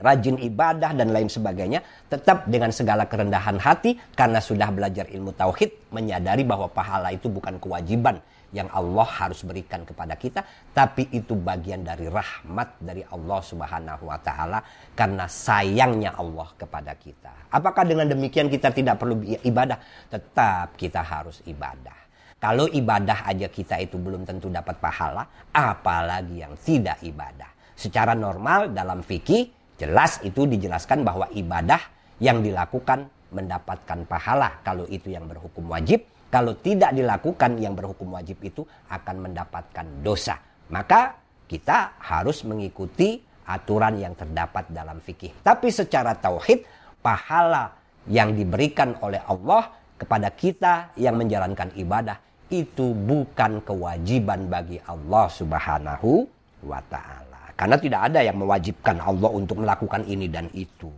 rajin 0.00 0.40
ibadah 0.40 0.96
dan 0.96 1.12
lain 1.12 1.28
sebagainya, 1.28 1.80
tetap 2.08 2.48
dengan 2.48 2.72
segala 2.72 3.04
kerendahan 3.08 3.60
hati 3.60 3.96
karena 4.16 4.40
sudah 4.40 4.68
belajar 4.72 5.08
ilmu 5.08 5.32
tauhid, 5.36 5.92
menyadari 5.92 6.44
bahwa 6.44 6.68
pahala 6.72 7.12
itu 7.12 7.28
bukan 7.28 7.60
kewajiban 7.60 8.20
yang 8.50 8.66
Allah 8.74 9.06
harus 9.06 9.46
berikan 9.46 9.86
kepada 9.86 10.18
kita, 10.18 10.42
tapi 10.74 11.06
itu 11.14 11.38
bagian 11.38 11.86
dari 11.86 12.10
rahmat 12.10 12.82
dari 12.82 13.06
Allah 13.06 13.40
Subhanahu 13.46 14.10
wa 14.10 14.18
taala 14.18 14.58
karena 14.98 15.30
sayangnya 15.30 16.18
Allah 16.18 16.50
kepada 16.58 16.92
kita. 16.98 17.46
Apakah 17.54 17.86
dengan 17.86 18.10
demikian 18.10 18.50
kita 18.50 18.74
tidak 18.74 18.98
perlu 18.98 19.22
ibadah? 19.22 19.78
Tetap 20.10 20.74
kita 20.74 20.98
harus 20.98 21.38
ibadah. 21.46 21.99
Kalau 22.40 22.64
ibadah 22.72 23.28
aja 23.28 23.52
kita 23.52 23.76
itu 23.84 24.00
belum 24.00 24.24
tentu 24.24 24.48
dapat 24.48 24.80
pahala, 24.80 25.28
apalagi 25.52 26.40
yang 26.40 26.56
tidak 26.56 26.96
ibadah. 27.04 27.52
Secara 27.76 28.16
normal 28.16 28.72
dalam 28.72 29.04
fikih 29.04 29.76
jelas 29.76 30.24
itu 30.24 30.48
dijelaskan 30.48 31.04
bahwa 31.04 31.28
ibadah 31.36 31.76
yang 32.16 32.40
dilakukan 32.40 33.12
mendapatkan 33.28 34.08
pahala 34.08 34.56
kalau 34.64 34.88
itu 34.88 35.12
yang 35.12 35.28
berhukum 35.28 35.68
wajib. 35.68 36.00
Kalau 36.32 36.56
tidak 36.56 36.96
dilakukan 36.96 37.60
yang 37.60 37.76
berhukum 37.76 38.16
wajib 38.16 38.40
itu 38.40 38.64
akan 38.88 39.28
mendapatkan 39.28 40.00
dosa. 40.00 40.40
Maka 40.72 41.20
kita 41.44 42.00
harus 42.00 42.40
mengikuti 42.48 43.20
aturan 43.44 44.00
yang 44.00 44.16
terdapat 44.16 44.64
dalam 44.72 44.96
fikih. 45.04 45.44
Tapi 45.44 45.68
secara 45.68 46.16
tauhid, 46.16 46.64
pahala 47.04 47.76
yang 48.08 48.32
diberikan 48.32 48.96
oleh 49.04 49.20
Allah 49.28 49.76
kepada 50.00 50.32
kita 50.32 50.96
yang 50.96 51.20
menjalankan 51.20 51.76
ibadah 51.76 52.29
itu 52.50 52.92
bukan 52.92 53.62
kewajiban 53.62 54.50
bagi 54.50 54.82
Allah 54.84 55.26
Subhanahu 55.30 56.26
wa 56.66 56.82
taala. 56.90 57.54
Karena 57.54 57.76
tidak 57.78 58.00
ada 58.10 58.20
yang 58.20 58.36
mewajibkan 58.40 58.98
Allah 58.98 59.30
untuk 59.30 59.62
melakukan 59.62 60.02
ini 60.04 60.26
dan 60.26 60.50
itu. 60.52 60.90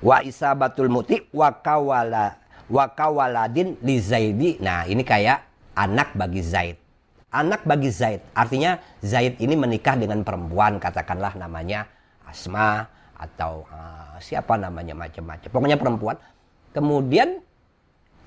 Wa 0.00 0.24
isabatul 0.24 0.88
muti 0.88 1.20
wa 1.34 1.52
kawala 1.52 2.40
wa 2.70 2.84
kawaladin 2.88 3.76
li 3.82 4.00
Zaidi. 4.00 4.56
Nah, 4.62 4.86
ini 4.86 5.02
kayak 5.04 5.44
anak 5.76 6.14
bagi 6.16 6.40
Zaid. 6.40 6.76
Anak 7.30 7.66
bagi 7.66 7.90
Zaid. 7.90 8.22
Artinya 8.32 8.78
Zaid 9.02 9.36
ini 9.42 9.54
menikah 9.58 9.98
dengan 9.98 10.22
perempuan 10.24 10.78
katakanlah 10.78 11.36
namanya 11.36 11.84
Asma 12.24 12.86
atau 13.18 13.66
uh, 13.68 14.16
siapa 14.22 14.56
namanya 14.56 14.96
macam-macam. 14.96 15.48
Pokoknya 15.50 15.76
perempuan. 15.76 16.16
Kemudian 16.70 17.42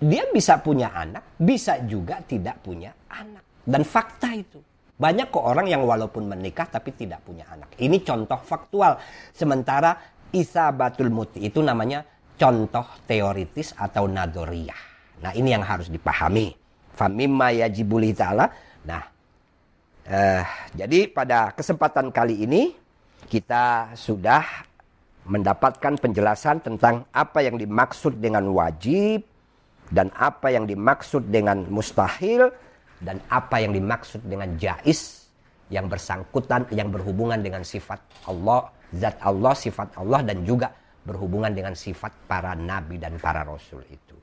dia 0.03 0.27
bisa 0.29 0.59
punya 0.59 0.91
anak, 0.91 1.39
bisa 1.39 1.79
juga 1.87 2.19
tidak 2.23 2.59
punya 2.59 2.91
anak. 3.07 3.63
Dan 3.63 3.87
fakta 3.87 4.35
itu. 4.35 4.59
Banyak 4.93 5.33
kok 5.33 5.41
orang 5.41 5.67
yang 5.71 5.83
walaupun 5.87 6.29
menikah 6.29 6.69
tapi 6.69 6.93
tidak 6.93 7.25
punya 7.25 7.47
anak. 7.49 7.73
Ini 7.79 8.03
contoh 8.05 8.37
faktual. 8.39 8.99
Sementara 9.33 9.97
Isa 10.29 10.69
Batul 10.69 11.09
Muti 11.09 11.41
itu 11.41 11.63
namanya 11.65 12.05
contoh 12.37 12.85
teoritis 13.09 13.73
atau 13.73 14.05
nadoriyah. 14.05 14.81
Nah 15.25 15.31
ini 15.33 15.55
yang 15.55 15.65
harus 15.65 15.89
dipahami. 15.89 16.53
Famimma 16.93 17.49
yajibuli 17.65 18.13
ta'ala. 18.13 18.45
Nah 18.85 19.03
eh, 20.05 20.43
jadi 20.77 21.09
pada 21.09 21.57
kesempatan 21.57 22.13
kali 22.13 22.45
ini 22.45 22.77
kita 23.25 23.97
sudah 23.97 24.45
mendapatkan 25.25 25.95
penjelasan 25.97 26.59
tentang 26.59 27.07
apa 27.15 27.39
yang 27.41 27.55
dimaksud 27.55 28.19
dengan 28.19 28.43
wajib, 28.51 29.23
dan 29.91 30.13
apa 30.15 30.53
yang 30.53 30.63
dimaksud 30.69 31.27
dengan 31.27 31.67
mustahil 31.67 32.47
dan 33.03 33.19
apa 33.27 33.59
yang 33.59 33.75
dimaksud 33.75 34.23
dengan 34.23 34.55
jais 34.55 35.27
yang 35.67 35.89
bersangkutan 35.89 36.69
yang 36.71 36.93
berhubungan 36.93 37.41
dengan 37.41 37.65
sifat 37.65 37.99
Allah, 38.29 38.69
zat 38.95 39.17
Allah, 39.25 39.53
sifat 39.57 39.97
Allah 39.99 40.21
dan 40.23 40.45
juga 40.45 40.71
berhubungan 41.03 41.51
dengan 41.51 41.75
sifat 41.75 42.29
para 42.29 42.55
nabi 42.55 43.01
dan 43.01 43.19
para 43.19 43.43
rasul 43.43 43.83
itu. 43.91 44.15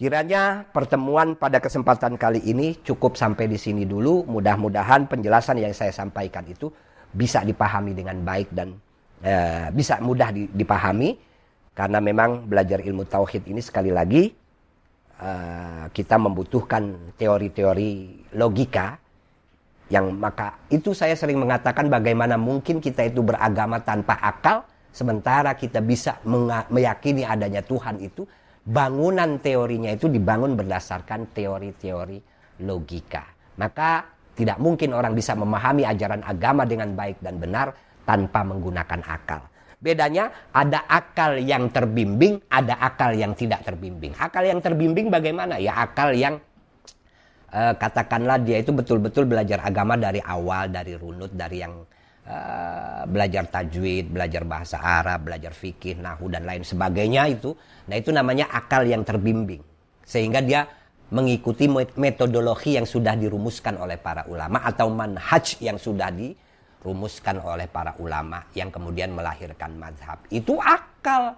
Kiranya 0.00 0.64
pertemuan 0.64 1.36
pada 1.36 1.60
kesempatan 1.60 2.16
kali 2.16 2.40
ini 2.48 2.80
cukup 2.80 3.20
sampai 3.20 3.44
di 3.44 3.60
sini 3.60 3.84
dulu. 3.84 4.24
Mudah-mudahan 4.24 5.04
penjelasan 5.04 5.60
yang 5.60 5.76
saya 5.76 5.92
sampaikan 5.92 6.40
itu 6.48 6.72
bisa 7.12 7.44
dipahami 7.44 7.92
dengan 7.92 8.16
baik 8.24 8.48
dan 8.48 8.80
e, 9.20 9.32
bisa 9.76 10.00
mudah 10.00 10.32
dipahami. 10.32 11.20
Karena 11.76 12.00
memang 12.00 12.48
belajar 12.48 12.80
ilmu 12.80 13.04
tauhid 13.04 13.44
ini 13.52 13.60
sekali 13.60 13.92
lagi 13.92 14.39
e, 15.20 15.32
kita 15.92 16.16
membutuhkan 16.16 17.14
teori-teori 17.20 17.92
logika 18.40 18.96
yang 19.92 20.14
maka 20.16 20.56
itu 20.72 20.96
saya 20.96 21.12
sering 21.18 21.36
mengatakan 21.42 21.92
bagaimana 21.92 22.40
mungkin 22.40 22.80
kita 22.80 23.10
itu 23.10 23.20
beragama 23.20 23.82
tanpa 23.84 24.16
akal 24.22 24.64
sementara 24.94 25.54
kita 25.54 25.82
bisa 25.84 26.18
meyakini 26.70 27.26
adanya 27.26 27.60
Tuhan 27.60 28.00
itu 28.00 28.24
bangunan 28.64 29.42
teorinya 29.42 29.90
itu 29.90 30.06
dibangun 30.06 30.54
berdasarkan 30.54 31.34
teori-teori 31.34 32.18
logika. 32.62 33.24
Maka 33.58 34.06
tidak 34.38 34.62
mungkin 34.62 34.94
orang 34.94 35.12
bisa 35.12 35.34
memahami 35.34 35.84
ajaran 35.84 36.22
agama 36.22 36.64
dengan 36.64 36.94
baik 36.94 37.18
dan 37.20 37.36
benar 37.42 37.74
tanpa 38.06 38.46
menggunakan 38.46 39.00
akal. 39.04 39.42
Bedanya 39.80 40.52
ada 40.52 40.84
akal 40.84 41.40
yang 41.40 41.72
terbimbing, 41.72 42.44
ada 42.52 42.76
akal 42.76 43.16
yang 43.16 43.32
tidak 43.32 43.64
terbimbing. 43.64 44.12
Akal 44.20 44.44
yang 44.44 44.60
terbimbing 44.60 45.08
bagaimana? 45.08 45.56
Ya 45.56 45.80
akal 45.80 46.12
yang 46.12 46.36
eh, 47.48 47.74
katakanlah 47.74 48.44
dia 48.44 48.60
itu 48.60 48.76
betul-betul 48.76 49.24
belajar 49.24 49.64
agama 49.64 49.96
dari 49.96 50.20
awal, 50.20 50.68
dari 50.68 50.92
runut, 51.00 51.32
dari 51.32 51.64
yang 51.64 51.74
Eh, 52.30 53.02
belajar 53.10 53.50
tajwid, 53.50 54.06
belajar 54.14 54.46
bahasa 54.46 54.78
Arab, 54.78 55.26
belajar 55.26 55.50
fikih, 55.50 55.98
nahu 55.98 56.30
dan 56.30 56.46
lain 56.46 56.62
sebagainya 56.62 57.26
itu. 57.26 57.50
Nah, 57.90 57.96
itu 57.98 58.14
namanya 58.14 58.46
akal 58.54 58.86
yang 58.86 59.02
terbimbing. 59.02 59.58
Sehingga 60.06 60.38
dia 60.38 60.62
mengikuti 61.10 61.66
metodologi 61.98 62.78
yang 62.78 62.86
sudah 62.86 63.18
dirumuskan 63.18 63.82
oleh 63.82 63.98
para 63.98 64.30
ulama 64.30 64.62
atau 64.62 64.92
manhaj 64.94 65.58
yang 65.58 65.74
sudah 65.74 66.06
dirumuskan 66.80 67.44
oleh 67.44 67.68
para 67.68 67.92
ulama 68.00 68.48
yang 68.56 68.72
kemudian 68.72 69.12
melahirkan 69.12 69.76
madhab. 69.76 70.24
Itu 70.32 70.56
akal. 70.56 71.36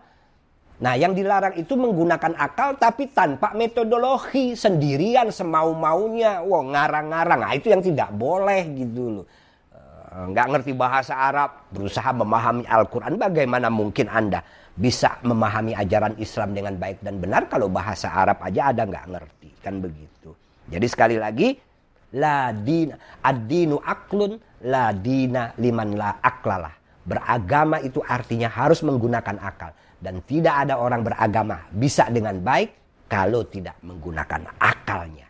Nah, 0.83 0.95
yang 0.95 1.15
dilarang 1.15 1.59
itu 1.59 1.75
menggunakan 1.75 2.39
akal 2.39 2.79
tapi 2.79 3.11
tanpa 3.11 3.51
metodologi, 3.55 4.55
sendirian 4.55 5.35
semau-maunya. 5.35 6.47
Wah, 6.47 6.63
ngarang-ngarang. 6.63 7.41
Nah, 7.43 7.53
itu 7.59 7.75
yang 7.75 7.83
tidak 7.83 8.15
boleh 8.15 8.63
gitu 8.71 9.03
loh. 9.23 9.27
Eh, 9.75 10.25
nggak 10.31 10.47
ngerti 10.47 10.73
bahasa 10.79 11.19
Arab, 11.19 11.71
berusaha 11.75 12.11
memahami 12.15 12.63
Al-Quran, 12.67 13.19
bagaimana 13.19 13.67
mungkin 13.67 14.07
Anda 14.07 14.47
bisa 14.73 15.21
memahami 15.27 15.77
ajaran 15.77 16.17
Islam 16.23 16.57
dengan 16.57 16.81
baik 16.81 17.05
dan 17.05 17.21
benar 17.21 17.45
kalau 17.51 17.69
bahasa 17.69 18.09
Arab 18.09 18.41
aja 18.41 18.73
ada 18.73 18.89
nggak 18.89 19.07
ngerti, 19.11 19.51
kan 19.61 19.81
begitu. 19.83 20.33
Jadi 20.69 20.87
sekali 20.89 21.17
lagi, 21.21 21.57
la 22.17 22.53
dina, 22.53 22.95
ad-dinu 23.25 23.81
aklun, 23.81 24.37
la 24.69 24.93
dina 24.93 25.53
liman 25.57 25.97
la 25.97 26.21
aklalah. 26.21 26.73
Beragama 27.03 27.83
itu 27.83 27.99
artinya 28.05 28.47
harus 28.53 28.85
menggunakan 28.85 29.37
akal. 29.43 29.73
Dan 30.03 30.23
tidak 30.27 30.67
ada 30.67 30.79
orang 30.83 31.07
beragama 31.07 31.67
bisa 31.71 32.11
dengan 32.11 32.39
baik 32.43 32.75
kalau 33.07 33.47
tidak 33.47 33.79
menggunakan 33.87 34.51
akalnya. 34.59 35.27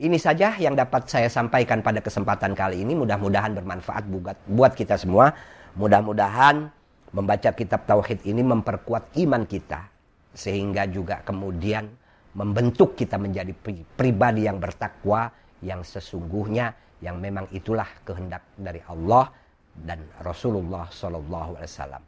Ini 0.00 0.16
saja 0.16 0.56
yang 0.56 0.72
dapat 0.72 1.12
saya 1.12 1.28
sampaikan 1.28 1.84
pada 1.84 2.00
kesempatan 2.00 2.56
kali 2.56 2.80
ini. 2.80 2.96
Mudah-mudahan 2.96 3.52
bermanfaat 3.52 4.08
buat 4.48 4.72
kita 4.72 4.96
semua. 4.96 5.36
Mudah-mudahan 5.76 6.72
membaca 7.12 7.50
kitab 7.52 7.84
tauhid 7.84 8.24
ini 8.24 8.40
memperkuat 8.40 9.12
iman 9.20 9.44
kita 9.44 9.92
sehingga 10.32 10.88
juga 10.88 11.20
kemudian 11.20 11.90
membentuk 12.34 12.94
kita 12.94 13.18
menjadi 13.18 13.50
pribadi 13.96 14.46
yang 14.46 14.62
bertakwa 14.62 15.30
yang 15.60 15.82
sesungguhnya 15.82 16.72
yang 17.00 17.16
memang 17.18 17.48
itulah 17.50 17.88
kehendak 18.04 18.44
dari 18.54 18.80
Allah 18.86 19.32
dan 19.72 20.04
Rasulullah 20.20 20.88
Shallallahu 20.92 21.56
Alaihi 21.56 21.70
Wasallam. 21.72 22.02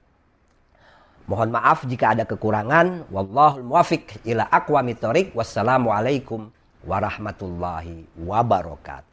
Mohon 1.23 1.51
maaf 1.55 1.87
jika 1.87 2.13
ada 2.13 2.25
kekurangan. 2.27 3.09
Wallahul 3.09 3.65
muwafiq 3.65 4.27
ila 4.27 4.51
aqwamit 4.51 4.99
thoriq. 4.99 5.33
Wassalamualaikum 5.33 6.51
warahmatullahi 6.83 8.05
wabarakatuh. 8.19 9.12